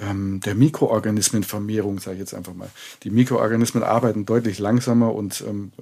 ähm, 0.00 0.40
der 0.40 0.54
Mikroorganismenvermehrung, 0.54 1.98
sage 1.98 2.14
ich 2.14 2.20
jetzt 2.20 2.34
einfach 2.34 2.54
mal. 2.54 2.70
Die 3.02 3.10
Mikroorganismen 3.10 3.82
arbeiten 3.82 4.26
deutlich 4.26 4.58
langsamer 4.58 5.14
und 5.14 5.42
ähm, 5.46 5.72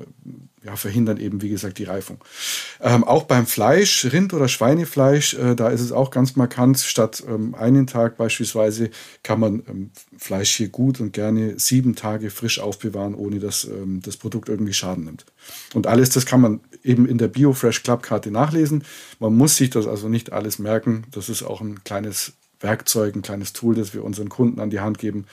ja, 0.65 0.75
verhindern 0.75 1.19
eben, 1.19 1.43
wie 1.43 1.49
gesagt, 1.49 1.79
die 1.79 1.85
Reifung. 1.85 2.19
Ähm, 2.81 3.05
auch 3.05 3.25
beim 3.25 3.47
Fleisch, 3.47 4.07
Rind- 4.13 4.35
oder 4.35 4.49
Schweinefleisch, 4.49 5.35
äh, 5.35 5.55
da 5.55 5.69
ist 5.69 5.81
es 5.81 5.93
auch 5.93 6.11
ganz 6.11 6.35
markant. 6.35 6.79
Statt 6.79 7.23
ähm, 7.29 7.55
einen 7.55 7.87
Tag 7.87 8.17
beispielsweise 8.17 8.91
kann 9.23 9.39
man 9.39 9.63
ähm, 9.69 9.91
Fleisch 10.17 10.57
hier 10.57 10.69
gut 10.69 11.01
und 11.01 11.13
gerne 11.13 11.59
sieben 11.59 11.95
Tage 11.95 12.31
frisch 12.31 12.59
aufbewahren, 12.59 13.15
ohne 13.15 13.39
dass 13.39 13.65
ähm, 13.65 14.01
das 14.03 14.17
Produkt 14.17 14.49
irgendwie 14.49 14.73
Schaden 14.73 15.05
nimmt. 15.05 15.25
Und 15.75 15.87
alles 15.87 16.11
das 16.11 16.27
kann 16.27 16.41
man 16.41 16.61
eben 16.83 17.07
in 17.07 17.19
der 17.19 17.29
BioFresh 17.29 17.83
Club-Karte 17.83 18.31
nachlesen. 18.31 18.85
Man 19.21 19.37
muss 19.37 19.57
sich 19.57 19.71
das 19.71 19.87
also 19.87 20.09
nicht 20.09 20.33
alles 20.33 20.59
merken. 20.59 21.05
Das 21.13 21.29
ist 21.29 21.43
auch 21.43 21.61
ein 21.61 21.85
kleines 21.85 22.33
Werkzeug, 22.61 23.15
ein 23.15 23.23
kleines 23.23 23.53
Tool, 23.53 23.75
das 23.75 23.95
wir 23.95 24.05
unseren 24.05 24.29
Kunden 24.29 24.61
an 24.61 24.71
die 24.71 24.81
Hand 24.81 24.99
geben, 24.99 25.27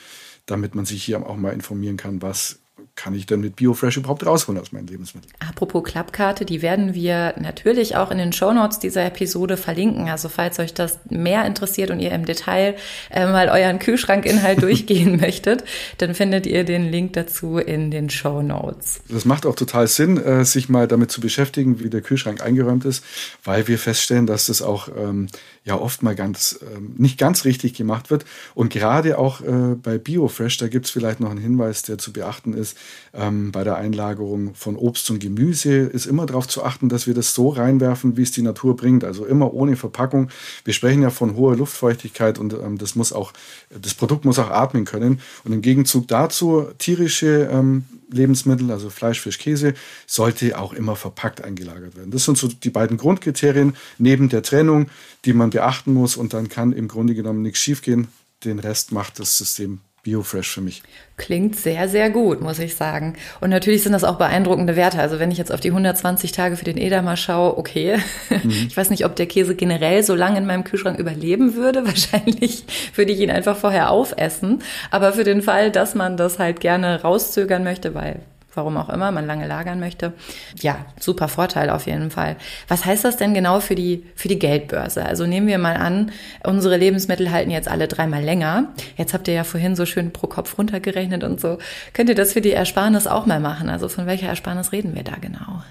damit 0.46 0.74
man 0.74 0.84
sich 0.84 1.02
hier 1.02 1.24
auch 1.26 1.36
mal 1.36 1.52
informieren 1.52 1.96
kann, 1.96 2.22
was 2.22 2.58
kann 2.96 3.14
ich 3.14 3.26
denn 3.26 3.40
mit 3.40 3.56
Biofresh 3.56 3.96
überhaupt 3.96 4.24
rausholen 4.24 4.60
aus 4.60 4.70
meinen 4.70 4.86
Lebensmitteln? 4.86 5.32
Apropos 5.40 5.82
Klappkarte, 5.82 6.44
die 6.44 6.62
werden 6.62 6.94
wir 6.94 7.34
natürlich 7.38 7.96
auch 7.96 8.10
in 8.10 8.18
den 8.18 8.32
Shownotes 8.32 8.78
dieser 8.78 9.04
Episode 9.04 9.56
verlinken. 9.56 10.08
Also 10.08 10.28
falls 10.28 10.60
euch 10.60 10.74
das 10.74 11.00
mehr 11.10 11.44
interessiert 11.44 11.90
und 11.90 11.98
ihr 11.98 12.12
im 12.12 12.24
Detail 12.24 12.76
äh, 13.10 13.26
mal 13.26 13.48
euren 13.48 13.80
Kühlschrankinhalt 13.80 14.62
durchgehen 14.62 15.16
möchtet, 15.16 15.64
dann 15.98 16.14
findet 16.14 16.46
ihr 16.46 16.64
den 16.64 16.90
Link 16.90 17.14
dazu 17.14 17.58
in 17.58 17.90
den 17.90 18.10
Shownotes. 18.10 19.00
Das 19.08 19.24
macht 19.24 19.44
auch 19.44 19.56
total 19.56 19.88
Sinn, 19.88 20.16
äh, 20.16 20.44
sich 20.44 20.68
mal 20.68 20.86
damit 20.86 21.10
zu 21.10 21.20
beschäftigen, 21.20 21.80
wie 21.80 21.90
der 21.90 22.00
Kühlschrank 22.00 22.42
eingeräumt 22.42 22.84
ist, 22.84 23.04
weil 23.42 23.66
wir 23.66 23.78
feststellen, 23.78 24.26
dass 24.26 24.46
das 24.46 24.62
auch 24.62 24.88
ähm, 24.96 25.26
ja 25.64 25.78
oft 25.78 26.02
mal 26.02 26.14
ganz 26.14 26.60
ähm, 26.74 26.94
nicht 26.98 27.18
ganz 27.18 27.44
richtig 27.44 27.74
gemacht 27.74 28.10
wird. 28.10 28.24
Und 28.54 28.70
gerade 28.70 29.18
auch 29.18 29.40
äh, 29.40 29.74
bei 29.82 29.98
Biofresh, 29.98 30.58
da 30.58 30.68
gibt 30.68 30.86
es 30.86 30.92
vielleicht 30.92 31.20
noch 31.20 31.30
einen 31.30 31.40
Hinweis, 31.40 31.82
der 31.82 31.98
zu 31.98 32.12
beachten 32.12 32.52
ist, 32.52 32.76
Ähm, 33.16 33.52
bei 33.52 33.62
der 33.62 33.76
Einlagerung 33.76 34.54
von 34.56 34.76
Obst 34.76 35.08
und 35.10 35.20
Gemüse 35.20 35.70
ist 35.70 36.06
immer 36.06 36.26
darauf 36.26 36.48
zu 36.48 36.64
achten, 36.64 36.88
dass 36.88 37.06
wir 37.06 37.14
das 37.14 37.32
so 37.32 37.48
reinwerfen, 37.48 38.16
wie 38.16 38.22
es 38.22 38.32
die 38.32 38.42
Natur 38.42 38.74
bringt. 38.74 39.04
Also 39.04 39.24
immer 39.24 39.54
ohne 39.54 39.76
Verpackung. 39.76 40.30
Wir 40.64 40.74
sprechen 40.74 41.02
ja 41.02 41.10
von 41.10 41.36
hoher 41.36 41.56
Luftfeuchtigkeit 41.56 42.38
und 42.38 42.52
ähm, 42.54 42.76
das 42.76 42.96
muss 42.96 43.12
auch, 43.12 43.32
das 43.70 43.94
Produkt 43.94 44.24
muss 44.24 44.40
auch 44.40 44.50
atmen 44.50 44.84
können. 44.84 45.20
Und 45.44 45.52
im 45.52 45.62
Gegenzug 45.62 46.08
dazu 46.08 46.66
tierische 46.78 47.48
ähm, 47.52 47.84
Lebensmittel, 48.10 48.70
also 48.70 48.90
Fleisch, 48.90 49.20
Fisch, 49.20 49.38
Käse, 49.38 49.74
sollte 50.06 50.58
auch 50.58 50.72
immer 50.72 50.96
verpackt 50.96 51.42
eingelagert 51.42 51.96
werden. 51.96 52.10
Das 52.10 52.24
sind 52.24 52.38
so 52.38 52.48
die 52.48 52.70
beiden 52.70 52.96
Grundkriterien 52.96 53.76
neben 53.98 54.28
der 54.28 54.42
Trennung, 54.42 54.88
die 55.24 55.32
man 55.32 55.50
beachten 55.50 55.92
muss 55.92 56.16
und 56.16 56.34
dann 56.34 56.48
kann 56.48 56.72
im 56.72 56.88
Grunde 56.88 57.14
genommen 57.14 57.42
nichts 57.42 57.60
schiefgehen. 57.60 58.08
Den 58.44 58.58
Rest 58.58 58.92
macht 58.92 59.18
das 59.18 59.38
System 59.38 59.80
Biofresh 60.04 60.52
für 60.52 60.60
mich. 60.60 60.82
Klingt 61.16 61.56
sehr, 61.56 61.88
sehr 61.88 62.10
gut, 62.10 62.40
muss 62.40 62.58
ich 62.58 62.76
sagen. 62.76 63.14
Und 63.40 63.50
natürlich 63.50 63.82
sind 63.82 63.92
das 63.92 64.04
auch 64.04 64.16
beeindruckende 64.16 64.76
Werte. 64.76 65.00
Also 65.00 65.18
wenn 65.18 65.30
ich 65.30 65.38
jetzt 65.38 65.50
auf 65.50 65.60
die 65.60 65.70
120 65.70 66.30
Tage 66.32 66.56
für 66.56 66.64
den 66.64 66.76
Edamer 66.76 67.16
schaue, 67.16 67.58
okay. 67.58 67.98
Mhm. 68.30 68.50
Ich 68.68 68.76
weiß 68.76 68.90
nicht, 68.90 69.04
ob 69.04 69.16
der 69.16 69.26
Käse 69.26 69.54
generell 69.54 70.02
so 70.02 70.14
lange 70.14 70.38
in 70.38 70.46
meinem 70.46 70.64
Kühlschrank 70.64 70.98
überleben 70.98 71.54
würde. 71.54 71.84
Wahrscheinlich 71.86 72.64
würde 72.94 73.12
ich 73.12 73.20
ihn 73.20 73.30
einfach 73.30 73.56
vorher 73.56 73.90
aufessen. 73.90 74.62
Aber 74.90 75.12
für 75.12 75.24
den 75.24 75.42
Fall, 75.42 75.70
dass 75.70 75.94
man 75.94 76.16
das 76.16 76.38
halt 76.38 76.60
gerne 76.60 77.02
rauszögern 77.02 77.64
möchte, 77.64 77.94
weil 77.94 78.20
warum 78.56 78.76
auch 78.76 78.88
immer 78.88 79.10
man 79.10 79.26
lange 79.26 79.46
lagern 79.46 79.80
möchte. 79.80 80.12
Ja, 80.60 80.76
super 80.98 81.28
Vorteil 81.28 81.70
auf 81.70 81.86
jeden 81.86 82.10
Fall. 82.10 82.36
Was 82.68 82.84
heißt 82.84 83.04
das 83.04 83.16
denn 83.16 83.34
genau 83.34 83.60
für 83.60 83.74
die, 83.74 84.06
für 84.14 84.28
die 84.28 84.38
Geldbörse? 84.38 85.04
Also 85.04 85.26
nehmen 85.26 85.46
wir 85.46 85.58
mal 85.58 85.76
an, 85.76 86.12
unsere 86.44 86.76
Lebensmittel 86.76 87.30
halten 87.30 87.50
jetzt 87.50 87.68
alle 87.68 87.88
dreimal 87.88 88.22
länger. 88.22 88.72
Jetzt 88.96 89.14
habt 89.14 89.28
ihr 89.28 89.34
ja 89.34 89.44
vorhin 89.44 89.76
so 89.76 89.86
schön 89.86 90.12
pro 90.12 90.26
Kopf 90.26 90.58
runtergerechnet 90.58 91.24
und 91.24 91.40
so. 91.40 91.58
Könnt 91.92 92.08
ihr 92.08 92.14
das 92.14 92.32
für 92.32 92.40
die 92.40 92.52
Ersparnis 92.52 93.06
auch 93.06 93.26
mal 93.26 93.40
machen? 93.40 93.68
Also 93.68 93.88
von 93.88 94.06
welcher 94.06 94.28
Ersparnis 94.28 94.72
reden 94.72 94.94
wir 94.94 95.04
da 95.04 95.16
genau? 95.20 95.62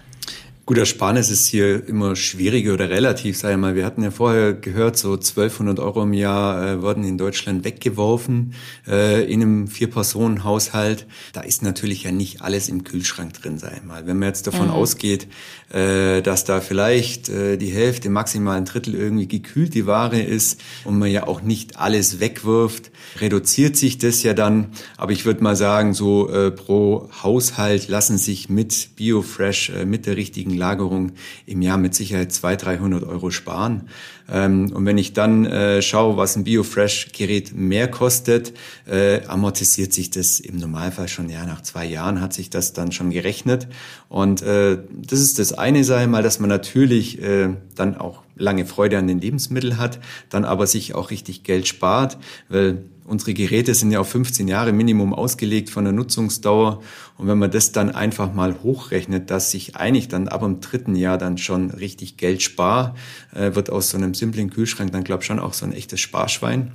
Gut, 0.65 0.78
Ersparnis 0.78 1.30
ist 1.30 1.47
hier 1.47 1.86
immer 1.89 2.15
schwieriger 2.15 2.73
oder 2.73 2.89
relativ, 2.89 3.38
sag 3.38 3.52
ich 3.52 3.58
mal. 3.58 3.76
Wir 3.76 3.86
hatten 3.86 4.02
ja 4.02 4.12
vorher 4.12 4.54
gehört, 4.54 4.97
so 4.97 5.12
1200 5.12 5.78
Euro 5.82 6.04
im 6.04 6.13
Jahr 6.13 6.65
äh, 6.65 6.82
wurden 6.82 7.04
in 7.04 7.17
Deutschland 7.17 7.65
weggeworfen 7.65 8.54
äh, 8.88 9.26
in 9.26 9.41
einem 9.41 9.67
Vier-Personen-Haushalt. 9.67 11.06
Da 11.34 11.41
ist 11.41 11.63
natürlich 11.63 12.04
ja 12.04 12.13
nicht 12.13 12.41
alles 12.41 12.69
im 12.69 12.86
Kühlschrank 12.86 13.34
drin, 13.34 13.58
sag 13.58 13.76
ich 13.76 13.84
mal. 13.84 14.08
Wenn 14.08 14.17
man 14.19 14.30
jetzt 14.30 14.47
davon 14.47 14.67
mhm. 14.67 14.73
ausgeht, 14.73 15.28
dass 15.73 16.43
da 16.45 16.62
vielleicht 16.62 17.29
äh, 17.29 17.57
die 17.57 17.71
Hälfte, 17.71 18.09
maximal 18.09 18.57
ein 18.57 18.65
Drittel 18.65 18.93
irgendwie 18.93 19.27
gekühlt 19.27 19.73
die 19.73 19.88
Ware 19.88 20.21
ist 20.21 20.62
und 20.83 20.99
man 20.99 21.09
ja 21.09 21.27
auch 21.27 21.41
nicht 21.41 21.77
alles 21.79 22.19
wegwirft, 22.19 22.91
reduziert 23.19 23.75
sich 23.75 23.97
das 23.97 24.23
ja 24.23 24.33
dann. 24.33 24.67
Aber 24.97 25.12
ich 25.12 25.25
würde 25.25 25.43
mal 25.43 25.55
sagen, 25.55 25.93
so 25.93 26.29
äh, 26.29 26.51
pro 26.51 27.09
Haushalt 27.23 27.88
lassen 27.88 28.17
sich 28.17 28.49
mit 28.49 28.95
BioFresh, 28.95 29.69
äh, 29.69 29.86
mit 29.86 30.05
der 30.05 30.15
richtigen 30.15 30.55
Lagerung 30.55 31.13
im 31.45 31.62
Jahr 31.62 31.77
mit 31.77 31.95
Sicherheit 31.95 32.31
200, 32.31 32.63
300 32.63 33.03
Euro 33.03 33.31
sparen. 33.31 33.89
Ähm, 34.31 34.71
und 34.73 34.86
wenn 34.86 34.97
ich 34.97 35.13
dann 35.13 35.45
äh, 35.45 35.81
schaue, 35.81 36.17
was 36.17 36.36
ein 36.36 36.43
BioFresh-Gerät 36.43 37.53
mehr 37.55 37.89
kostet, 37.89 38.53
äh, 38.88 39.25
amortisiert 39.25 39.93
sich 39.93 40.12
das 40.12 40.39
im 40.39 40.57
Normalfall 40.57 41.07
schon, 41.07 41.29
ja, 41.29 41.45
nach 41.45 41.62
zwei 41.62 41.86
Jahren 41.86 42.21
hat 42.21 42.33
sich 42.33 42.49
das 42.49 42.73
dann 42.73 42.91
schon 42.91 43.09
gerechnet. 43.09 43.67
Und 44.09 44.41
äh, 44.41 44.77
das 44.89 45.19
ist 45.19 45.39
das 45.39 45.53
eine, 45.63 45.84
sei 45.84 46.08
mal, 46.08 46.21
dass 46.21 46.39
man 46.39 46.49
natürlich 46.49 47.21
äh, 47.21 47.49
dann 47.76 47.97
auch 47.97 48.23
lange 48.36 48.65
Freude 48.65 48.97
an 48.97 49.08
den 49.08 49.21
Lebensmitteln 49.21 49.78
hat, 49.78 49.99
dann 50.30 50.43
aber 50.43 50.67
sich 50.67 50.93
auch 50.93 51.10
richtig 51.10 51.43
Geld 51.43 51.67
spart, 51.67 52.17
weil 52.49 52.84
unsere 53.06 53.34
Geräte 53.34 53.73
sind 53.73 53.91
ja 53.91 53.99
auf 53.99 54.10
15 54.10 54.47
Jahre 54.47 54.73
Minimum 54.73 55.13
ausgelegt 55.13 55.69
von 55.69 55.86
der 55.86 55.93
Nutzungsdauer. 55.93 56.82
Und 57.17 57.28
wenn 57.28 57.38
man 57.38 57.52
das 57.52 57.71
dann 57.71 57.91
einfach 57.91 58.34
mal 58.34 58.56
hochrechnet, 58.62 59.30
dass 59.30 59.52
sich 59.52 59.76
eigentlich 59.76 60.08
dann 60.08 60.28
ab 60.28 60.41
dem 60.41 60.60
dritten 60.60 60.95
Jahr 60.95 61.17
dann 61.17 61.38
schon 61.38 61.71
richtig 61.71 62.17
Geld 62.17 62.41
spart, 62.41 62.97
äh, 63.34 63.56
wird 63.56 63.69
aus 63.69 63.89
so 63.89 63.97
einem 63.97 64.13
simplen 64.13 64.49
Kühlschrank 64.49 64.91
dann, 64.91 65.04
glaube 65.04 65.21
ich, 65.21 65.28
schon 65.28 65.39
auch 65.39 65.54
so 65.54 65.65
ein 65.65 65.73
echtes 65.73 65.99
Sparschwein. 65.99 66.73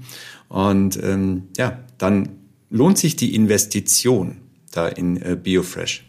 Und 0.48 0.98
ähm, 1.02 1.48
ja, 1.56 1.78
dann 1.98 2.30
lohnt 2.70 2.98
sich 2.98 3.16
die 3.16 3.34
Investition 3.34 4.38
da 4.72 4.88
in 4.88 5.20
äh, 5.20 5.36
Biofresh. 5.36 6.04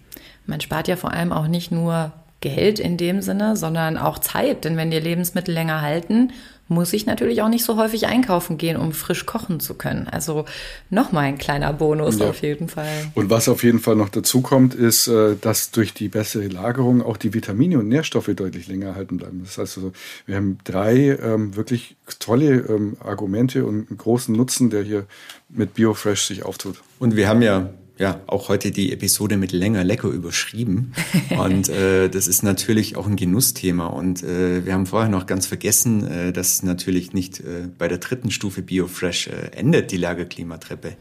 Man 0.46 0.62
spart 0.62 0.88
ja 0.88 0.96
vor 0.96 1.12
allem 1.12 1.32
auch 1.32 1.48
nicht 1.48 1.72
nur 1.72 2.12
Geld 2.41 2.80
in 2.80 2.97
dem 2.97 3.21
Sinne, 3.21 3.56
sondern 3.56 3.97
auch 3.97 4.19
Zeit. 4.19 4.65
Denn 4.65 4.78
wenn 4.78 4.91
die 4.91 4.99
Lebensmittel 4.99 5.54
länger 5.54 5.82
halten, 5.82 6.32
muss 6.69 6.93
ich 6.93 7.06
natürlich 7.06 7.41
auch 7.41 7.49
nicht 7.49 7.65
so 7.65 7.78
häufig 7.78 8.06
einkaufen 8.06 8.58
gehen, 8.58 8.78
um 8.78 8.93
frisch 8.93 9.25
kochen 9.25 9.60
zu 9.60 9.73
können. 9.73 10.08
Also 10.08 10.45
nochmal 10.89 11.25
ein 11.25 11.39
kleiner 11.39 11.73
Bonus 11.73 12.19
ja. 12.19 12.30
auf 12.30 12.41
jeden 12.43 12.69
Fall. 12.69 12.88
Und 13.15 13.30
was 13.32 13.49
auf 13.49 13.63
jeden 13.63 13.80
Fall 13.80 13.95
noch 13.95 14.10
dazu 14.10 14.41
kommt, 14.41 14.75
ist, 14.75 15.08
äh, 15.08 15.36
dass 15.41 15.71
durch 15.71 15.93
die 15.93 16.10
bessere 16.10 16.47
Lagerung 16.47 17.02
auch 17.02 17.17
die 17.17 17.34
Vitamine 17.34 17.80
und 17.80 17.88
Nährstoffe 17.88 18.30
deutlich 18.36 18.67
länger 18.67 18.89
erhalten 18.89 19.17
bleiben. 19.17 19.41
Das 19.43 19.58
heißt 19.58 19.78
also, 19.78 19.91
wir 20.28 20.36
haben 20.36 20.60
drei 20.63 21.17
ähm, 21.21 21.56
wirklich 21.56 21.97
tolle 22.19 22.60
ähm, 22.69 22.97
Argumente 23.04 23.65
und 23.65 23.89
einen 23.89 23.97
großen 23.97 24.36
Nutzen, 24.36 24.69
der 24.69 24.84
hier 24.84 25.06
mit 25.49 25.73
BioFresh 25.73 26.28
sich 26.28 26.45
auftut. 26.45 26.84
Und 26.99 27.15
wir 27.15 27.28
haben 27.28 27.41
ja 27.41 27.71
ja 28.00 28.22
auch 28.28 28.50
heute 28.50 28.72
die 28.72 28.92
Episode 28.92 29.38
mit 29.38 29.52
länger 29.52 29.84
lecker 29.84 30.08
überschrieben. 30.08 30.94
Und 31.38 31.70
äh, 31.70 32.10
das 32.10 32.28
ist 32.28 32.44
natürlich 32.44 32.96
auch 32.96 33.06
ein 33.06 33.18
Genussthema. 33.18 33.88
Und 33.88 34.24
äh, 34.24 34.66
wir 34.66 34.74
haben 34.74 34.86
vorher 34.86 35.10
noch 35.10 35.26
ganz 35.26 35.46
vergessen, 35.46 36.08
äh, 36.08 36.34
dass 36.34 36.64
natürlich 36.64 37.14
nicht 37.14 37.42
äh, 37.42 37.68
bei 37.78 37.88
der 37.88 37.98
dritten 37.98 38.32
Stufe 38.32 38.62
BioFresh 38.62 39.28
äh, 39.28 39.52
endet 39.56 39.92
die 39.92 39.98
Lagerklimatreppe. 39.98 40.96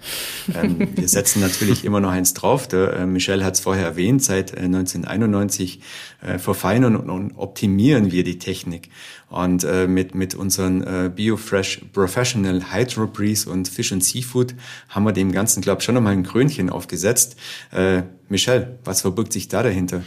Ähm, 0.54 0.88
wir 0.96 1.08
setzen 1.08 1.40
natürlich 1.40 1.84
immer 1.84 2.00
noch 2.00 2.10
eins 2.10 2.34
drauf. 2.34 2.66
Der 2.66 2.92
äh, 2.94 3.06
Michel 3.06 3.44
hat 3.44 3.54
es 3.54 3.60
vorher 3.60 3.84
erwähnt, 3.84 4.22
seit 4.22 4.52
äh, 4.52 4.60
1991 4.60 5.80
äh, 6.20 6.38
verfeinern 6.38 6.96
und, 6.96 7.08
und 7.10 7.36
optimieren 7.36 8.10
wir 8.10 8.24
die 8.24 8.38
Technik. 8.38 8.90
Und 9.30 9.64
äh, 9.64 9.86
mit, 9.86 10.14
mit 10.14 10.34
unseren 10.34 10.82
äh, 10.82 11.10
BioFresh 11.14 11.82
Professional 11.92 12.72
Hydro 12.72 13.06
Breeze 13.06 13.48
und 13.48 13.68
Fish 13.68 13.92
and 13.92 14.02
Seafood 14.02 14.54
haben 14.88 15.04
wir 15.04 15.12
dem 15.12 15.32
Ganzen, 15.32 15.60
glaube 15.60 15.80
ich, 15.80 15.84
schon 15.84 15.94
nochmal 15.94 16.14
ein 16.14 16.22
Krönchen 16.22 16.70
aufgesetzt. 16.70 17.36
Äh, 17.70 18.02
Michelle, 18.28 18.78
was 18.84 19.02
verbirgt 19.02 19.32
sich 19.32 19.48
da 19.48 19.62
dahinter? 19.62 20.02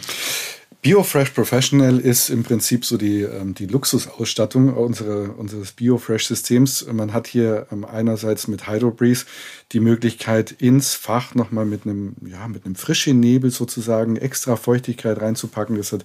BioFresh 0.83 1.29
Professional 1.29 1.99
ist 1.99 2.31
im 2.31 2.41
Prinzip 2.41 2.85
so 2.85 2.97
die, 2.97 3.21
ähm, 3.21 3.53
die 3.53 3.67
Luxusausstattung 3.67 4.73
unsere, 4.73 5.31
unseres 5.33 5.73
BioFresh-Systems. 5.73 6.87
Man 6.91 7.13
hat 7.13 7.27
hier 7.27 7.67
ähm, 7.71 7.85
einerseits 7.85 8.47
mit 8.47 8.67
HydroBreeze 8.67 9.25
die 9.73 9.79
Möglichkeit, 9.79 10.51
ins 10.51 10.95
Fach 10.95 11.35
nochmal 11.35 11.65
mit 11.65 11.85
einem, 11.85 12.15
ja, 12.25 12.47
mit 12.47 12.65
einem 12.65 12.73
frischen 12.73 13.19
Nebel 13.19 13.51
sozusagen 13.51 14.15
extra 14.15 14.55
Feuchtigkeit 14.55 15.21
reinzupacken. 15.21 15.77
Das 15.77 15.91
hat 15.91 16.03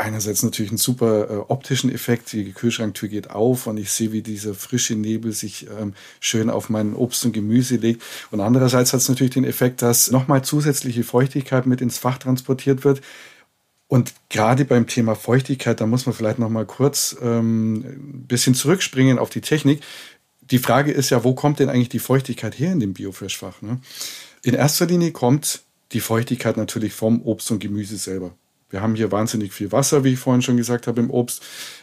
einerseits 0.00 0.42
natürlich 0.42 0.70
einen 0.70 0.78
super 0.78 1.30
äh, 1.30 1.36
optischen 1.48 1.92
Effekt. 1.92 2.32
Die 2.32 2.52
Kühlschranktür 2.52 3.08
geht 3.08 3.30
auf 3.30 3.66
und 3.66 3.76
ich 3.76 3.92
sehe, 3.92 4.12
wie 4.12 4.22
dieser 4.22 4.54
frische 4.54 4.94
Nebel 4.94 5.32
sich 5.32 5.66
ähm, 5.78 5.94
schön 6.18 6.50
auf 6.50 6.68
mein 6.68 6.94
Obst 6.94 7.24
und 7.24 7.32
Gemüse 7.32 7.76
legt. 7.76 8.02
Und 8.30 8.40
andererseits 8.40 8.92
hat 8.92 9.00
es 9.00 9.08
natürlich 9.08 9.34
den 9.34 9.44
Effekt, 9.44 9.82
dass 9.82 10.10
nochmal 10.10 10.42
zusätzliche 10.42 11.04
Feuchtigkeit 11.04 11.66
mit 11.66 11.80
ins 11.80 11.98
Fach 11.98 12.18
transportiert 12.18 12.84
wird. 12.84 13.02
Und 13.88 14.14
gerade 14.28 14.64
beim 14.64 14.86
Thema 14.86 15.14
Feuchtigkeit, 15.16 15.80
da 15.80 15.86
muss 15.86 16.06
man 16.06 16.14
vielleicht 16.14 16.38
nochmal 16.38 16.64
kurz 16.64 17.16
ähm, 17.20 17.84
ein 17.84 18.24
bisschen 18.26 18.54
zurückspringen 18.54 19.18
auf 19.18 19.30
die 19.30 19.40
Technik. 19.40 19.82
Die 20.40 20.58
Frage 20.58 20.92
ist 20.92 21.10
ja, 21.10 21.24
wo 21.24 21.34
kommt 21.34 21.58
denn 21.58 21.68
eigentlich 21.68 21.88
die 21.88 21.98
Feuchtigkeit 21.98 22.58
her 22.58 22.72
in 22.72 22.80
dem 22.80 22.94
Biofrischfach? 22.94 23.62
Ne? 23.62 23.80
In 24.42 24.54
erster 24.54 24.86
Linie 24.86 25.12
kommt 25.12 25.62
die 25.92 26.00
Feuchtigkeit 26.00 26.56
natürlich 26.56 26.92
vom 26.92 27.22
Obst 27.22 27.50
und 27.50 27.58
Gemüse 27.58 27.96
selber. 27.96 28.32
Wir 28.70 28.80
haben 28.80 28.94
hier 28.94 29.12
wahnsinnig 29.12 29.52
viel 29.52 29.72
Wasser, 29.72 30.04
wie 30.04 30.14
ich 30.14 30.18
vorhin 30.18 30.42
schon 30.42 30.56
gesagt 30.56 30.86
habe, 30.86 31.00
im 31.00 31.10
Obst. 31.10 31.42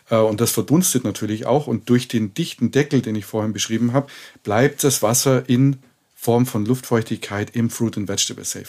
Äh, 0.10 0.18
und 0.18 0.42
das 0.42 0.52
verdunstet 0.52 1.04
natürlich 1.04 1.46
auch. 1.46 1.68
Und 1.68 1.90
durch 1.90 2.08
den 2.08 2.34
dichten 2.34 2.72
Deckel, 2.72 3.02
den 3.02 3.16
ich 3.16 3.26
vorhin 3.26 3.54
beschrieben 3.54 3.94
habe, 3.94 4.08
bleibt 4.44 4.84
das 4.84 5.02
Wasser 5.02 5.48
in 5.48 5.78
Form 6.16 6.46
von 6.46 6.66
Luftfeuchtigkeit 6.66 7.56
im 7.56 7.70
Fruit 7.70 7.96
and 7.96 8.10
Vegetable 8.10 8.44
Safe. 8.44 8.66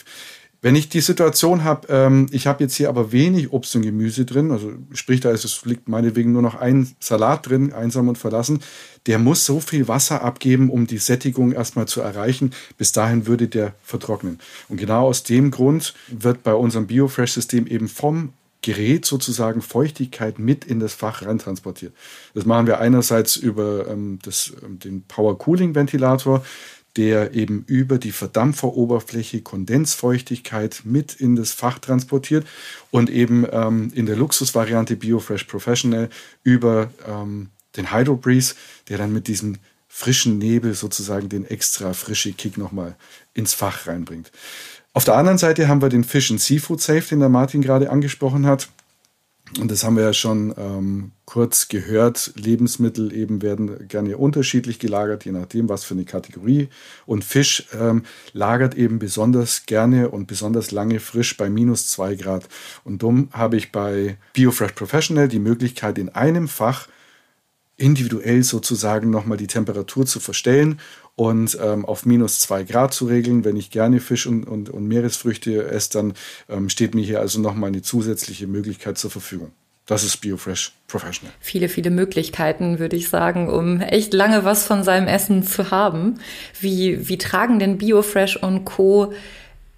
Wenn 0.61 0.75
ich 0.75 0.89
die 0.89 1.01
Situation 1.01 1.63
habe, 1.63 1.87
ähm, 1.89 2.27
ich 2.33 2.49
habe 2.49 2.65
jetzt 2.65 2.75
hier 2.75 2.89
aber 2.89 3.13
wenig 3.13 3.53
Obst 3.53 3.77
und 3.77 3.83
Gemüse 3.83 4.25
drin, 4.25 4.51
also 4.51 4.73
sprich, 4.93 5.21
da 5.21 5.31
ist 5.31 5.45
es 5.45 5.65
liegt 5.65 5.89
meinetwegen 5.89 6.33
nur 6.33 6.43
noch 6.43 6.57
ein 6.57 6.97
Salat 6.99 7.49
drin, 7.49 7.73
einsam 7.73 8.09
und 8.09 8.19
verlassen, 8.19 8.61
der 9.07 9.21
muss 9.21 9.45
so 9.45 9.61
viel 9.61 9.87
Wasser 9.87 10.23
abgeben, 10.23 10.69
um 10.69 10.89
die 10.89 10.99
Sättigung 10.99 11.53
erstmal 11.53 11.87
zu 11.87 12.01
erreichen. 12.01 12.53
Bis 12.77 12.91
dahin 12.91 13.27
würde 13.27 13.47
der 13.47 13.75
vertrocknen. 13.85 14.41
Und 14.69 14.79
genau 14.79 15.07
aus 15.07 15.23
dem 15.23 15.53
Grund 15.53 15.95
wird 16.09 16.43
bei 16.43 16.55
unserem 16.55 16.89
BioFresh-System 16.89 17.69
eben 17.69 17.89
vom 17.89 18.33
Gerät 18.61 19.05
sozusagen 19.05 19.63
Feuchtigkeit 19.63 20.41
mit 20.41 20.65
in 20.65 20.81
das 20.81 20.93
Fach 20.93 21.25
rein 21.25 21.39
transportiert. 21.39 21.95
Das 22.35 22.45
machen 22.45 22.67
wir 22.67 22.81
einerseits 22.81 23.37
über 23.37 23.87
ähm, 23.87 24.19
das, 24.23 24.53
ähm, 24.65 24.81
den 24.81 25.03
Power 25.03 25.39
Cooling 25.39 25.77
Ventilator 25.77 26.45
der 26.99 27.33
eben 27.33 27.63
über 27.69 27.99
die 27.99 28.11
Verdampferoberfläche 28.11 29.41
Kondensfeuchtigkeit 29.41 30.83
mit 30.83 31.15
in 31.15 31.37
das 31.37 31.53
Fach 31.53 31.79
transportiert 31.79 32.45
und 32.91 33.09
eben 33.09 33.47
ähm, 33.53 33.93
in 33.95 34.05
der 34.07 34.17
Luxusvariante 34.17 34.97
BioFresh 34.97 35.45
Professional 35.45 36.11
über 36.43 36.91
ähm, 37.07 37.51
den 37.77 37.93
Hydrobreeze, 37.93 38.57
der 38.89 38.99
dann 38.99 39.13
mit 39.13 39.29
diesem 39.29 39.59
frischen 39.87 40.39
Nebel 40.39 40.75
sozusagen 40.75 41.29
den 41.29 41.47
extra 41.47 41.93
frische 41.93 42.33
Kick 42.33 42.59
nochmal 42.59 42.97
ins 43.33 43.55
Fach 43.55 43.87
reinbringt. 43.87 44.33
Auf 44.93 45.05
der 45.05 45.15
anderen 45.15 45.39
Seite 45.39 45.69
haben 45.69 45.81
wir 45.81 45.91
den 45.91 46.03
Fish 46.03 46.33
and 46.33 46.41
Seafood 46.41 46.81
Safe, 46.81 47.03
den 47.03 47.21
der 47.21 47.29
Martin 47.29 47.63
gerade 47.63 47.91
angesprochen 47.91 48.45
hat. 48.45 48.69
Und 49.59 49.71
das 49.71 49.83
haben 49.83 49.97
wir 49.97 50.05
ja 50.05 50.13
schon 50.13 50.55
ähm, 50.57 51.13
kurz 51.25 51.69
gehört. 51.69 52.33
Lebensmittel 52.37 53.13
eben 53.13 53.43
werden 53.43 53.89
gerne 53.89 54.17
unterschiedlich 54.17 54.79
gelagert, 54.79 55.25
je 55.25 55.33
nachdem, 55.33 55.69
was 55.69 55.85
für 55.85 55.95
eine 55.95 56.05
Kategorie. 56.05 56.69
Und 57.07 57.25
Fisch 57.25 57.67
ähm, 57.79 58.03
lagert 58.33 58.75
eben 58.75 58.99
besonders 58.99 59.67
gerne 59.67 60.11
und 60.11 60.27
besonders 60.27 60.71
lange 60.71 61.01
frisch 61.01 61.37
bei 61.37 61.49
minus 61.49 61.87
zwei 61.87 62.15
Grad. 62.15 62.49
Und 62.85 63.03
darum 63.03 63.29
habe 63.33 63.57
ich 63.57 63.73
bei 63.73 64.19
BioFresh 64.35 64.73
Professional 64.73 65.29
die 65.29 65.39
Möglichkeit, 65.39 65.99
in 65.99 66.11
einem 66.11 66.47
Fach 66.47 66.89
individuell 67.79 68.43
sozusagen 68.43 69.09
nochmal 69.09 69.39
die 69.39 69.47
Temperatur 69.47 70.05
zu 70.05 70.21
verstellen 70.21 70.79
und 71.17 71.57
ähm, 71.61 71.85
auf 71.85 72.05
minus 72.05 72.41
zwei 72.41 72.65
Grad 72.65 72.93
zu 72.93 73.07
regeln. 73.07 73.45
Wenn 73.45 73.57
ich 73.57 73.71
gerne 73.71 74.01
Fisch 74.01 74.27
und, 74.27 74.45
und, 74.45 74.69
und 74.69 74.87
Meeresfrüchte 74.87 75.69
esse, 75.69 75.91
dann 75.91 76.13
ähm, 76.49 76.69
steht 76.69 76.95
mir 76.95 77.05
hier 77.05 77.21
also 77.21 77.41
nochmal 77.41 77.69
eine 77.69 77.83
zusätzliche 77.83 78.47
Möglichkeit 78.47 78.99
zur 78.99 79.11
Verfügung. 79.11 79.53
Das 79.87 80.05
ist 80.05 80.19
BioFresh 80.19 80.75
Professional. 80.87 81.33
Viele, 81.41 81.71
viele 81.71 81.91
Möglichkeiten, 81.91 82.79
würde 82.79 82.95
ich 82.95 83.09
sagen, 83.09 83.49
um 83.49 83.81
echt 83.81 84.13
lange 84.13 84.45
was 84.45 84.67
von 84.67 84.85
seinem 84.85 85.09
Essen 85.09 85.43
zu 85.43 85.71
haben. 85.71 86.21
Wie, 86.61 87.09
wie 87.09 87.17
tragen 87.17 87.59
denn 87.59 87.79
BioFresh 87.79 88.37
und 88.37 88.67
Co. 88.67 89.15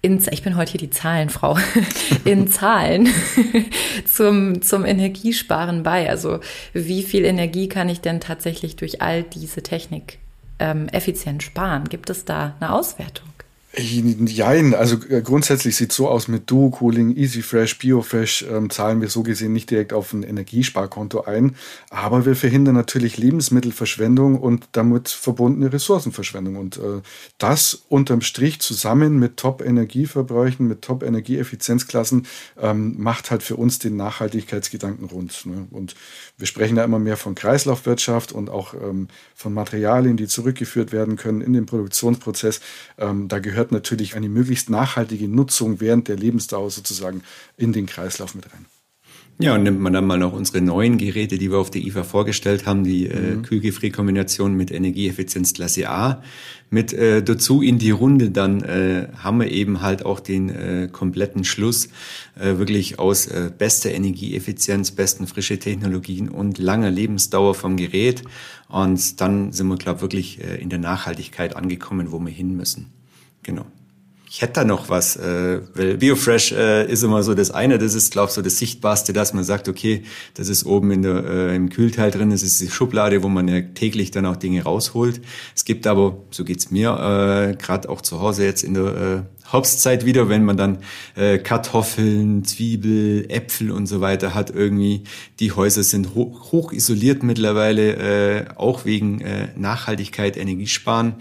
In, 0.03 0.19
ich 0.31 0.41
bin 0.41 0.55
heute 0.55 0.71
hier 0.71 0.79
die 0.79 0.89
Zahlenfrau, 0.89 1.57
in 2.25 2.47
Zahlen 2.47 3.07
zum, 4.05 4.61
zum 4.63 4.83
Energiesparen 4.83 5.83
bei. 5.83 6.09
Also 6.09 6.39
wie 6.73 7.03
viel 7.03 7.23
Energie 7.23 7.69
kann 7.69 7.87
ich 7.87 8.01
denn 8.01 8.19
tatsächlich 8.19 8.75
durch 8.75 9.01
all 9.01 9.21
diese 9.21 9.61
Technik 9.61 10.17
ähm, 10.57 10.87
effizient 10.89 11.43
sparen? 11.43 11.85
Gibt 11.87 12.09
es 12.09 12.25
da 12.25 12.55
eine 12.59 12.73
Auswertung? 12.73 13.30
Jein, 13.73 14.73
also 14.73 14.97
äh, 15.07 15.21
grundsätzlich 15.21 15.77
sieht 15.77 15.91
es 15.91 15.95
so 15.95 16.09
aus 16.09 16.27
mit 16.27 16.51
Duo 16.51 16.71
Cooling, 16.71 17.15
EasyFresh, 17.15 17.77
BioFresh 17.77 18.45
ähm, 18.51 18.69
zahlen 18.69 18.99
wir 18.99 19.07
so 19.07 19.23
gesehen 19.23 19.53
nicht 19.53 19.71
direkt 19.71 19.93
auf 19.93 20.11
ein 20.11 20.23
Energiesparkonto 20.23 21.21
ein, 21.21 21.55
aber 21.89 22.25
wir 22.25 22.35
verhindern 22.35 22.75
natürlich 22.75 23.15
Lebensmittelverschwendung 23.15 24.37
und 24.37 24.67
damit 24.73 25.07
verbundene 25.07 25.71
Ressourcenverschwendung 25.71 26.57
und 26.57 26.77
äh, 26.77 27.01
das 27.37 27.83
unterm 27.87 28.19
Strich 28.19 28.59
zusammen 28.59 29.17
mit 29.19 29.37
Top-Energieverbräuchen, 29.37 30.67
mit 30.67 30.81
Top-Energieeffizienzklassen 30.81 32.27
ähm, 32.61 32.95
macht 33.01 33.31
halt 33.31 33.41
für 33.41 33.55
uns 33.55 33.79
den 33.79 33.95
Nachhaltigkeitsgedanken 33.95 35.05
rund. 35.05 35.45
Ne? 35.45 35.67
Und 35.71 35.95
wir 36.37 36.45
sprechen 36.47 36.75
da 36.75 36.83
immer 36.83 36.99
mehr 36.99 37.15
von 37.15 37.35
Kreislaufwirtschaft 37.35 38.33
und 38.33 38.49
auch 38.49 38.73
ähm, 38.73 39.07
von 39.33 39.53
Materialien, 39.53 40.17
die 40.17 40.27
zurückgeführt 40.27 40.91
werden 40.91 41.15
können 41.15 41.39
in 41.39 41.53
den 41.53 41.65
Produktionsprozess. 41.65 42.59
Ähm, 42.97 43.29
da 43.29 43.39
gehört 43.39 43.60
gehört 43.61 43.71
natürlich 43.71 44.15
eine 44.15 44.27
möglichst 44.27 44.71
nachhaltige 44.71 45.27
Nutzung 45.27 45.79
während 45.79 46.07
der 46.07 46.17
Lebensdauer 46.17 46.71
sozusagen 46.71 47.21
in 47.57 47.73
den 47.73 47.85
Kreislauf 47.85 48.33
mit 48.33 48.51
rein. 48.51 48.65
Ja, 49.41 49.55
und 49.55 49.63
nimmt 49.63 49.79
man 49.79 49.93
dann 49.93 50.05
mal 50.05 50.19
noch 50.19 50.33
unsere 50.33 50.61
neuen 50.61 50.99
Geräte, 50.99 51.37
die 51.39 51.51
wir 51.51 51.57
auf 51.57 51.71
der 51.71 51.81
IFA 51.81 52.03
vorgestellt 52.03 52.67
haben, 52.67 52.83
die 52.83 53.07
äh, 53.07 53.35
mhm. 53.35 53.41
Kühlgefrierkombination 53.41 54.55
mit 54.55 54.69
Energieeffizienz 54.71 55.53
Klasse 55.53 55.89
A, 55.89 56.21
mit 56.69 56.93
äh, 56.93 57.23
dazu 57.23 57.61
in 57.61 57.79
die 57.79 57.89
Runde, 57.89 58.29
dann 58.29 58.61
äh, 58.61 59.07
haben 59.17 59.39
wir 59.39 59.51
eben 59.51 59.81
halt 59.81 60.05
auch 60.05 60.19
den 60.19 60.49
äh, 60.49 60.89
kompletten 60.91 61.43
Schluss 61.43 61.89
äh, 62.39 62.57
wirklich 62.59 62.99
aus 62.99 63.25
äh, 63.27 63.51
bester 63.55 63.89
Energieeffizienz, 63.91 64.91
besten 64.91 65.25
frische 65.25 65.57
Technologien 65.57 66.29
und 66.29 66.59
langer 66.59 66.91
Lebensdauer 66.91 67.55
vom 67.55 67.77
Gerät. 67.77 68.23
Und 68.69 69.21
dann 69.21 69.51
sind 69.51 69.67
wir, 69.67 69.77
glaube 69.77 69.97
ich, 69.97 70.01
wirklich 70.01 70.43
äh, 70.43 70.61
in 70.61 70.69
der 70.69 70.79
Nachhaltigkeit 70.79 71.55
angekommen, 71.55 72.11
wo 72.11 72.19
wir 72.19 72.31
hin 72.31 72.55
müssen. 72.55 73.00
Genau. 73.43 73.65
Ich 74.33 74.41
hätte 74.41 74.53
da 74.53 74.63
noch 74.63 74.87
was, 74.87 75.17
äh, 75.17 75.59
weil 75.75 75.97
Biofresh 75.97 76.53
äh, 76.53 76.89
ist 76.89 77.03
immer 77.03 77.21
so 77.21 77.33
das 77.33 77.51
eine, 77.51 77.77
das 77.77 77.95
ist, 77.95 78.13
glaube 78.13 78.29
ich, 78.29 78.33
so 78.33 78.41
das 78.41 78.59
Sichtbarste, 78.59 79.11
dass 79.11 79.33
man 79.33 79.43
sagt, 79.43 79.67
okay, 79.67 80.03
das 80.35 80.47
ist 80.47 80.65
oben 80.65 80.89
in 80.91 81.01
der, 81.01 81.25
äh, 81.25 81.55
im 81.55 81.69
Kühlteil 81.69 82.11
drin, 82.11 82.29
das 82.29 82.41
ist 82.41 82.61
die 82.61 82.69
Schublade, 82.69 83.23
wo 83.23 83.27
man 83.27 83.49
ja 83.49 83.59
täglich 83.59 84.11
dann 84.11 84.25
auch 84.25 84.37
Dinge 84.37 84.63
rausholt. 84.63 85.19
Es 85.53 85.65
gibt 85.65 85.85
aber, 85.85 86.17
so 86.31 86.45
geht's 86.45 86.71
mir, 86.71 86.91
äh, 86.91 87.55
gerade 87.57 87.89
auch 87.89 87.99
zu 87.99 88.21
Hause 88.21 88.45
jetzt 88.45 88.63
in 88.63 88.73
der 88.73 88.85
äh, 88.85 89.40
Herbstzeit 89.51 90.05
wieder, 90.05 90.29
wenn 90.29 90.45
man 90.45 90.57
dann 90.57 90.77
äh, 91.15 91.37
Kartoffeln, 91.37 92.45
Zwiebel, 92.45 93.25
Äpfel 93.29 93.71
und 93.71 93.87
so 93.87 94.01
weiter 94.01 94.33
hat 94.33 94.49
irgendwie. 94.49 95.03
Die 95.39 95.51
Häuser 95.51 95.83
sind 95.83 96.15
hoch, 96.15 96.51
hoch 96.51 96.71
isoliert 96.71 97.23
mittlerweile, 97.23 97.95
äh, 97.95 98.45
auch 98.55 98.85
wegen 98.85 99.21
äh, 99.21 99.49
Nachhaltigkeit, 99.55 100.37
Energiesparen. 100.37 101.15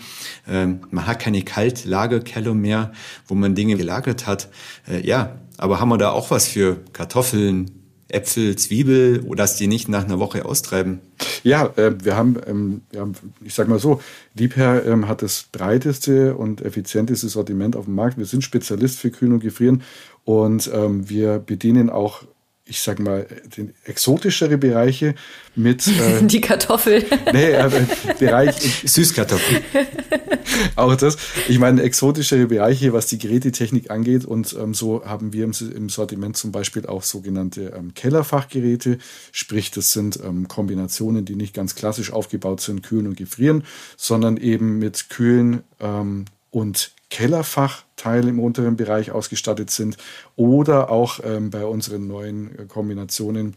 Ähm, 0.49 0.81
man 0.91 1.07
hat 1.07 1.21
keine 1.21 1.43
Kaltlagerkeller 1.43 2.55
mehr, 2.55 2.93
wo 3.27 3.35
man 3.35 3.55
Dinge 3.55 3.77
gelagert 3.77 4.27
hat. 4.27 4.49
Äh, 4.89 5.07
ja, 5.07 5.41
aber 5.59 5.81
haben 5.81 5.89
wir 5.89 5.99
da 5.99 6.11
auch 6.11 6.31
was 6.31 6.49
für 6.49 6.79
Kartoffeln, 6.93 7.71
Äpfel, 8.09 8.57
Zwiebel, 8.57 9.25
dass 9.37 9.57
die 9.57 9.67
nicht 9.67 9.89
nach 9.89 10.05
einer 10.05 10.19
Woche 10.19 10.45
austreiben? 10.45 11.01
Ja, 11.43 11.67
äh, 11.77 11.93
wir, 12.03 12.17
haben, 12.17 12.37
ähm, 12.47 12.83
ja, 12.93 13.07
ich 13.43 13.55
sag 13.55 13.69
mal 13.69 13.79
so, 13.79 14.01
Liebherr 14.35 14.87
ähm, 14.87 15.09
hat 15.09 15.23
das 15.23 15.45
breiteste 15.51 16.37
und 16.37 16.63
effizienteste 16.63 17.29
Sortiment 17.29 17.77
auf 17.77 17.87
dem 17.87 17.95
Markt. 17.95 18.19
Wir 18.19 18.27
sind 18.27 18.43
Spezialist 18.43 18.99
für 18.99 19.11
Kühlen 19.11 19.33
und 19.35 19.41
Gefrieren 19.41 19.83
und 20.25 20.71
ähm, 20.73 21.09
wir 21.09 21.39
bedienen 21.39 21.91
auch 21.91 22.23
ich 22.71 22.81
sag 22.81 23.01
mal, 23.01 23.27
den 23.57 23.75
exotischere 23.85 24.57
Bereiche 24.57 25.15
mit. 25.55 25.91
Äh, 26.01 26.25
die 26.25 26.41
Kartoffel. 26.41 27.05
Nee, 27.33 27.51
äh, 27.51 27.69
Bereich. 28.19 28.57
Süßkartoffeln. 28.85 29.63
auch 30.77 30.95
das. 30.95 31.17
Ich 31.49 31.59
meine, 31.59 31.83
exotischere 31.83 32.47
Bereiche, 32.47 32.93
was 32.93 33.07
die 33.07 33.19
Gerätetechnik 33.19 33.91
angeht. 33.91 34.25
Und 34.25 34.57
ähm, 34.59 34.73
so 34.73 35.05
haben 35.05 35.33
wir 35.33 35.45
im, 35.45 35.53
im, 35.75 35.89
Sortiment 35.89 36.37
zum 36.37 36.53
Beispiel 36.53 36.87
auch 36.87 37.03
sogenannte 37.03 37.73
ähm, 37.77 37.93
Kellerfachgeräte. 37.95 38.99
Sprich, 39.33 39.71
das 39.73 39.93
sind 39.93 40.21
ähm, 40.25 40.49
Kombinationen, 40.49 41.25
die 41.25 41.37
nicht 41.37 41.55
ganz 41.55 41.75
klassisch 41.75 42.13
aufgebaut 42.13 42.61
sind, 42.61 42.83
kühlen 42.83 43.09
und 43.09 43.17
gefrieren, 43.17 43.65
sondern 43.97 44.37
eben 44.37 44.79
mit 44.79 45.11
Kühlen 45.11 45.65
ähm, 45.81 46.27
und 46.51 46.93
Kellerfachteile 47.11 48.29
im 48.29 48.41
unteren 48.41 48.77
Bereich 48.77 49.11
ausgestattet 49.11 49.71
sind 49.71 49.97
oder 50.37 50.91
auch 50.91 51.21
ähm, 51.23 51.51
bei 51.51 51.65
unseren 51.65 52.07
neuen 52.07 52.59
äh, 52.59 52.65
Kombinationen 52.67 53.57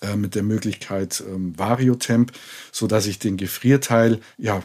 äh, 0.00 0.16
mit 0.16 0.34
der 0.34 0.42
Möglichkeit 0.42 1.22
ähm, 1.26 1.58
Variotemp, 1.58 2.32
so 2.70 2.86
dass 2.86 3.06
ich 3.06 3.18
den 3.18 3.36
Gefrierteil 3.36 4.20
ja 4.38 4.62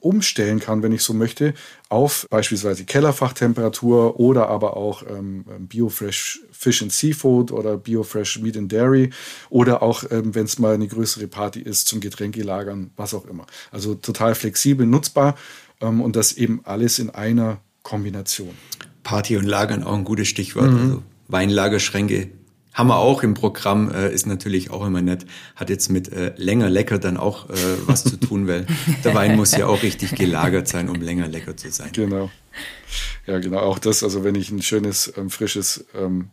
umstellen 0.00 0.60
kann, 0.60 0.82
wenn 0.82 0.92
ich 0.92 1.02
so 1.02 1.14
möchte, 1.14 1.54
auf 1.88 2.26
beispielsweise 2.30 2.84
Kellerfachtemperatur 2.84 4.20
oder 4.20 4.48
aber 4.48 4.76
auch 4.76 5.02
ähm, 5.02 5.44
ähm 5.50 5.66
Biofresh 5.66 6.40
Fish 6.52 6.82
and 6.82 6.92
Seafood 6.92 7.52
oder 7.52 7.76
Biofresh 7.76 8.40
Meat 8.40 8.56
and 8.56 8.72
Dairy 8.72 9.10
oder 9.50 9.82
auch, 9.82 10.04
ähm, 10.10 10.34
wenn 10.34 10.44
es 10.44 10.58
mal 10.58 10.74
eine 10.74 10.88
größere 10.88 11.26
Party 11.26 11.60
ist, 11.60 11.88
zum 11.88 12.00
Getränke 12.00 12.42
lagern, 12.42 12.90
was 12.96 13.14
auch 13.14 13.26
immer. 13.26 13.46
Also 13.70 13.94
total 13.94 14.34
flexibel 14.34 14.86
nutzbar 14.86 15.36
ähm, 15.80 16.00
und 16.00 16.16
das 16.16 16.32
eben 16.32 16.60
alles 16.64 16.98
in 16.98 17.10
einer 17.10 17.58
Kombination. 17.82 18.54
Party 19.02 19.36
und 19.36 19.44
Lagern 19.44 19.84
auch 19.84 19.94
ein 19.94 20.04
gutes 20.04 20.28
Stichwort. 20.28 20.70
Mhm. 20.70 20.78
Also 20.78 21.02
Weinlagerschränke 21.28 22.30
haben 22.74 22.88
wir 22.88 22.96
auch 22.96 23.22
im 23.22 23.34
Programm, 23.34 23.90
äh, 23.92 24.12
ist 24.12 24.26
natürlich 24.26 24.70
auch 24.70 24.84
immer 24.84 25.00
nett. 25.00 25.24
Hat 25.54 25.70
jetzt 25.70 25.90
mit 25.90 26.12
äh, 26.12 26.32
länger 26.36 26.68
lecker 26.68 26.98
dann 26.98 27.16
auch 27.16 27.48
äh, 27.48 27.54
was 27.86 28.02
zu 28.02 28.16
tun, 28.16 28.48
weil 28.48 28.66
der 29.04 29.14
Wein 29.14 29.36
muss 29.36 29.52
ja 29.52 29.66
auch 29.66 29.82
richtig 29.82 30.16
gelagert 30.16 30.66
sein, 30.66 30.88
um 30.88 31.00
länger 31.00 31.28
lecker 31.28 31.56
zu 31.56 31.70
sein. 31.70 31.90
Genau. 31.92 32.30
Ja, 33.26 33.38
genau. 33.38 33.60
Auch 33.60 33.78
das, 33.78 34.02
also 34.02 34.24
wenn 34.24 34.34
ich 34.34 34.50
ein 34.50 34.60
schönes, 34.60 35.12
ähm, 35.16 35.30
frisches 35.30 35.86
ähm, 35.94 36.30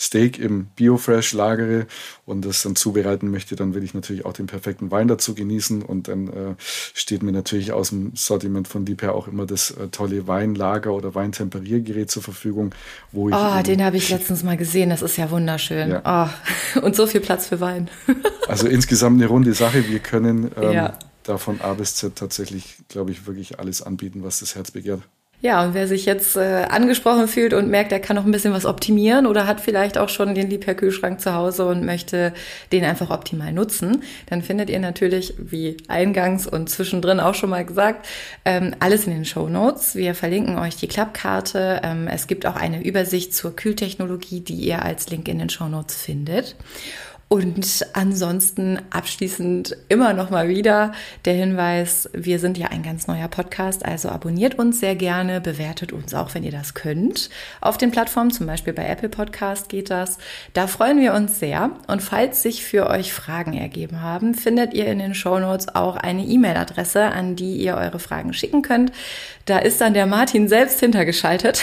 Steak 0.00 0.38
im 0.38 0.66
Biofresh 0.76 1.34
lagere 1.34 1.86
und 2.24 2.46
das 2.46 2.62
dann 2.62 2.74
zubereiten 2.74 3.30
möchte, 3.30 3.54
dann 3.54 3.74
will 3.74 3.84
ich 3.84 3.92
natürlich 3.92 4.24
auch 4.24 4.32
den 4.32 4.46
perfekten 4.46 4.90
Wein 4.90 5.08
dazu 5.08 5.34
genießen 5.34 5.82
und 5.82 6.08
dann 6.08 6.28
äh, 6.28 6.54
steht 6.58 7.22
mir 7.22 7.32
natürlich 7.32 7.72
aus 7.72 7.90
dem 7.90 8.12
Sortiment 8.14 8.66
von 8.66 8.86
Liebherr 8.86 9.14
auch 9.14 9.28
immer 9.28 9.44
das 9.44 9.72
äh, 9.72 9.88
tolle 9.88 10.26
Weinlager 10.26 10.94
oder 10.94 11.14
Weintemperiergerät 11.14 12.10
zur 12.10 12.22
Verfügung, 12.22 12.74
wo 13.12 13.28
ich. 13.28 13.34
Oh, 13.34 13.62
den 13.62 13.84
habe 13.84 13.98
ich 13.98 14.08
letztens 14.08 14.42
mal 14.42 14.56
gesehen, 14.56 14.88
das 14.88 15.02
ist 15.02 15.18
ja 15.18 15.30
wunderschön. 15.30 15.90
Ja. 15.90 16.30
Oh, 16.74 16.80
und 16.80 16.96
so 16.96 17.06
viel 17.06 17.20
Platz 17.20 17.48
für 17.48 17.60
Wein. 17.60 17.90
also 18.48 18.68
insgesamt 18.68 19.20
eine 19.20 19.28
runde 19.28 19.52
Sache. 19.52 19.86
Wir 19.86 19.98
können 19.98 20.50
ähm, 20.56 20.72
ja. 20.72 20.98
da 21.24 21.36
von 21.36 21.60
A 21.60 21.74
bis 21.74 21.96
Z 21.96 22.16
tatsächlich, 22.16 22.76
glaube 22.88 23.10
ich, 23.10 23.26
wirklich 23.26 23.58
alles 23.58 23.82
anbieten, 23.82 24.22
was 24.22 24.40
das 24.40 24.54
Herz 24.54 24.70
begehrt. 24.70 25.02
Ja, 25.42 25.64
und 25.64 25.72
wer 25.72 25.88
sich 25.88 26.04
jetzt 26.04 26.36
äh, 26.36 26.66
angesprochen 26.68 27.26
fühlt 27.26 27.54
und 27.54 27.70
merkt, 27.70 27.92
er 27.92 28.00
kann 28.00 28.16
noch 28.16 28.26
ein 28.26 28.30
bisschen 28.30 28.52
was 28.52 28.66
optimieren 28.66 29.26
oder 29.26 29.46
hat 29.46 29.62
vielleicht 29.62 29.96
auch 29.96 30.10
schon 30.10 30.34
den 30.34 30.50
Liebherr-Kühlschrank 30.50 31.18
zu 31.18 31.34
Hause 31.34 31.64
und 31.64 31.82
möchte 31.82 32.34
den 32.72 32.84
einfach 32.84 33.08
optimal 33.08 33.50
nutzen, 33.50 34.02
dann 34.26 34.42
findet 34.42 34.68
ihr 34.68 34.80
natürlich, 34.80 35.32
wie 35.38 35.78
eingangs 35.88 36.46
und 36.46 36.68
zwischendrin 36.68 37.20
auch 37.20 37.34
schon 37.34 37.48
mal 37.48 37.64
gesagt, 37.64 38.06
ähm, 38.44 38.74
alles 38.80 39.06
in 39.06 39.14
den 39.14 39.24
Show 39.24 39.48
Notes. 39.48 39.94
Wir 39.94 40.14
verlinken 40.14 40.58
euch 40.58 40.76
die 40.76 40.88
Klappkarte. 40.88 41.80
Ähm, 41.84 42.06
es 42.06 42.26
gibt 42.26 42.44
auch 42.44 42.56
eine 42.56 42.84
Übersicht 42.84 43.34
zur 43.34 43.56
Kühltechnologie, 43.56 44.40
die 44.40 44.56
ihr 44.56 44.82
als 44.82 45.08
Link 45.08 45.26
in 45.26 45.38
den 45.38 45.48
Show 45.48 45.68
Notes 45.68 45.96
findet. 45.96 46.54
Und 47.32 47.86
ansonsten 47.92 48.80
abschließend 48.90 49.76
immer 49.88 50.14
noch 50.14 50.30
mal 50.30 50.48
wieder 50.48 50.90
der 51.24 51.34
Hinweis, 51.34 52.10
wir 52.12 52.40
sind 52.40 52.58
ja 52.58 52.66
ein 52.70 52.82
ganz 52.82 53.06
neuer 53.06 53.28
Podcast, 53.28 53.86
also 53.86 54.08
abonniert 54.08 54.58
uns 54.58 54.80
sehr 54.80 54.96
gerne, 54.96 55.40
bewertet 55.40 55.92
uns 55.92 56.12
auch, 56.12 56.34
wenn 56.34 56.42
ihr 56.42 56.50
das 56.50 56.74
könnt. 56.74 57.30
Auf 57.60 57.78
den 57.78 57.92
Plattformen, 57.92 58.32
zum 58.32 58.48
Beispiel 58.48 58.72
bei 58.72 58.84
Apple 58.84 59.10
Podcast 59.10 59.68
geht 59.68 59.90
das. 59.90 60.18
Da 60.54 60.66
freuen 60.66 61.00
wir 61.00 61.14
uns 61.14 61.38
sehr. 61.38 61.70
Und 61.86 62.02
falls 62.02 62.42
sich 62.42 62.64
für 62.64 62.90
euch 62.90 63.12
Fragen 63.12 63.52
ergeben 63.52 64.02
haben, 64.02 64.34
findet 64.34 64.74
ihr 64.74 64.86
in 64.86 64.98
den 64.98 65.14
Show 65.14 65.38
Notes 65.38 65.72
auch 65.72 65.96
eine 65.96 66.24
E-Mail-Adresse, 66.24 67.04
an 67.04 67.36
die 67.36 67.58
ihr 67.58 67.76
eure 67.76 68.00
Fragen 68.00 68.32
schicken 68.32 68.62
könnt. 68.62 68.90
Da 69.44 69.58
ist 69.58 69.80
dann 69.80 69.94
der 69.94 70.06
Martin 70.06 70.48
selbst 70.48 70.80
hintergeschaltet. 70.80 71.62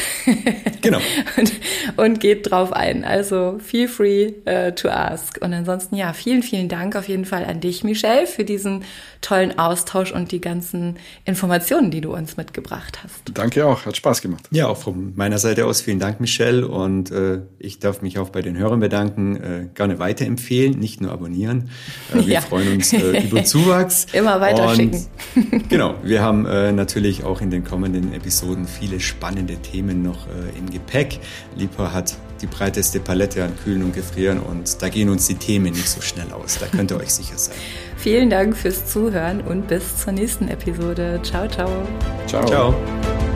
Genau. 0.81 0.99
und, 1.37 1.51
und 1.97 2.19
geht 2.21 2.49
drauf 2.49 2.71
ein. 2.71 3.03
Also 3.03 3.59
feel 3.59 3.89
free 3.89 4.33
uh, 4.47 4.71
to 4.71 4.87
ask. 4.87 5.37
Und 5.41 5.56
ansonsten, 5.57 5.95
ja, 5.95 6.13
vielen, 6.13 6.43
vielen 6.43 6.69
Dank 6.69 6.95
auf 6.95 7.07
jeden 7.07 7.25
Fall 7.25 7.45
an 7.45 7.59
dich, 7.59 7.83
Michelle, 7.83 8.27
für 8.27 8.45
diesen 8.45 8.83
tollen 9.21 9.57
Austausch 9.57 10.11
und 10.11 10.31
die 10.31 10.39
ganzen 10.39 10.97
Informationen, 11.25 11.91
die 11.91 12.01
du 12.01 12.13
uns 12.13 12.37
mitgebracht 12.37 12.99
hast. 13.03 13.23
Danke 13.33 13.65
auch, 13.65 13.85
hat 13.85 13.97
Spaß 13.97 14.21
gemacht. 14.21 14.45
Ja, 14.51 14.67
auch 14.67 14.77
von 14.77 15.13
meiner 15.15 15.37
Seite 15.37 15.65
aus 15.65 15.81
vielen 15.81 15.99
Dank, 15.99 16.19
Michelle. 16.19 16.67
Und 16.67 17.11
äh, 17.11 17.41
ich 17.59 17.79
darf 17.79 18.01
mich 18.01 18.19
auch 18.19 18.29
bei 18.29 18.41
den 18.41 18.57
Hörern 18.57 18.79
bedanken. 18.79 19.35
Äh, 19.35 19.67
gerne 19.73 19.99
weiterempfehlen, 19.99 20.79
nicht 20.79 21.01
nur 21.01 21.11
abonnieren. 21.11 21.69
Äh, 22.13 22.17
wir 22.17 22.23
ja. 22.35 22.41
freuen 22.41 22.73
uns 22.73 22.93
äh, 22.93 23.23
über 23.23 23.43
Zuwachs. 23.43 24.07
Immer 24.13 24.39
weiter 24.39 24.75
schicken. 24.75 25.05
genau, 25.69 25.95
wir 26.03 26.21
haben 26.21 26.45
äh, 26.45 26.71
natürlich 26.71 27.23
auch 27.23 27.41
in 27.41 27.49
den 27.49 27.63
kommenden 27.63 28.13
Episoden 28.13 28.67
viele 28.67 28.99
spannende 28.99 29.57
Themen 29.57 30.03
noch 30.03 30.27
äh, 30.27 30.57
im 30.57 30.69
Gepäck. 30.69 31.19
Lipa 31.55 31.91
hat 31.91 32.15
die 32.41 32.47
breiteste 32.47 32.99
Palette 32.99 33.43
an 33.43 33.53
Kühlen 33.63 33.83
und 33.83 33.93
Gefrieren 33.93 34.39
und 34.39 34.81
da 34.81 34.89
gehen 34.89 35.09
uns 35.09 35.27
die 35.27 35.35
Themen 35.35 35.73
nicht 35.73 35.89
so 35.89 36.01
schnell 36.01 36.31
aus. 36.31 36.57
Da 36.59 36.67
könnt 36.67 36.91
ihr 36.91 36.97
euch 36.97 37.13
sicher 37.13 37.37
sein. 37.37 37.55
Vielen 37.97 38.29
Dank 38.29 38.55
fürs 38.55 38.85
Zuhören 38.85 39.41
und 39.41 39.67
bis 39.67 39.97
zur 39.97 40.13
nächsten 40.13 40.47
Episode. 40.47 41.19
Ciao, 41.23 41.47
ciao. 41.47 41.69
Ciao. 42.27 42.45
ciao. 42.45 43.26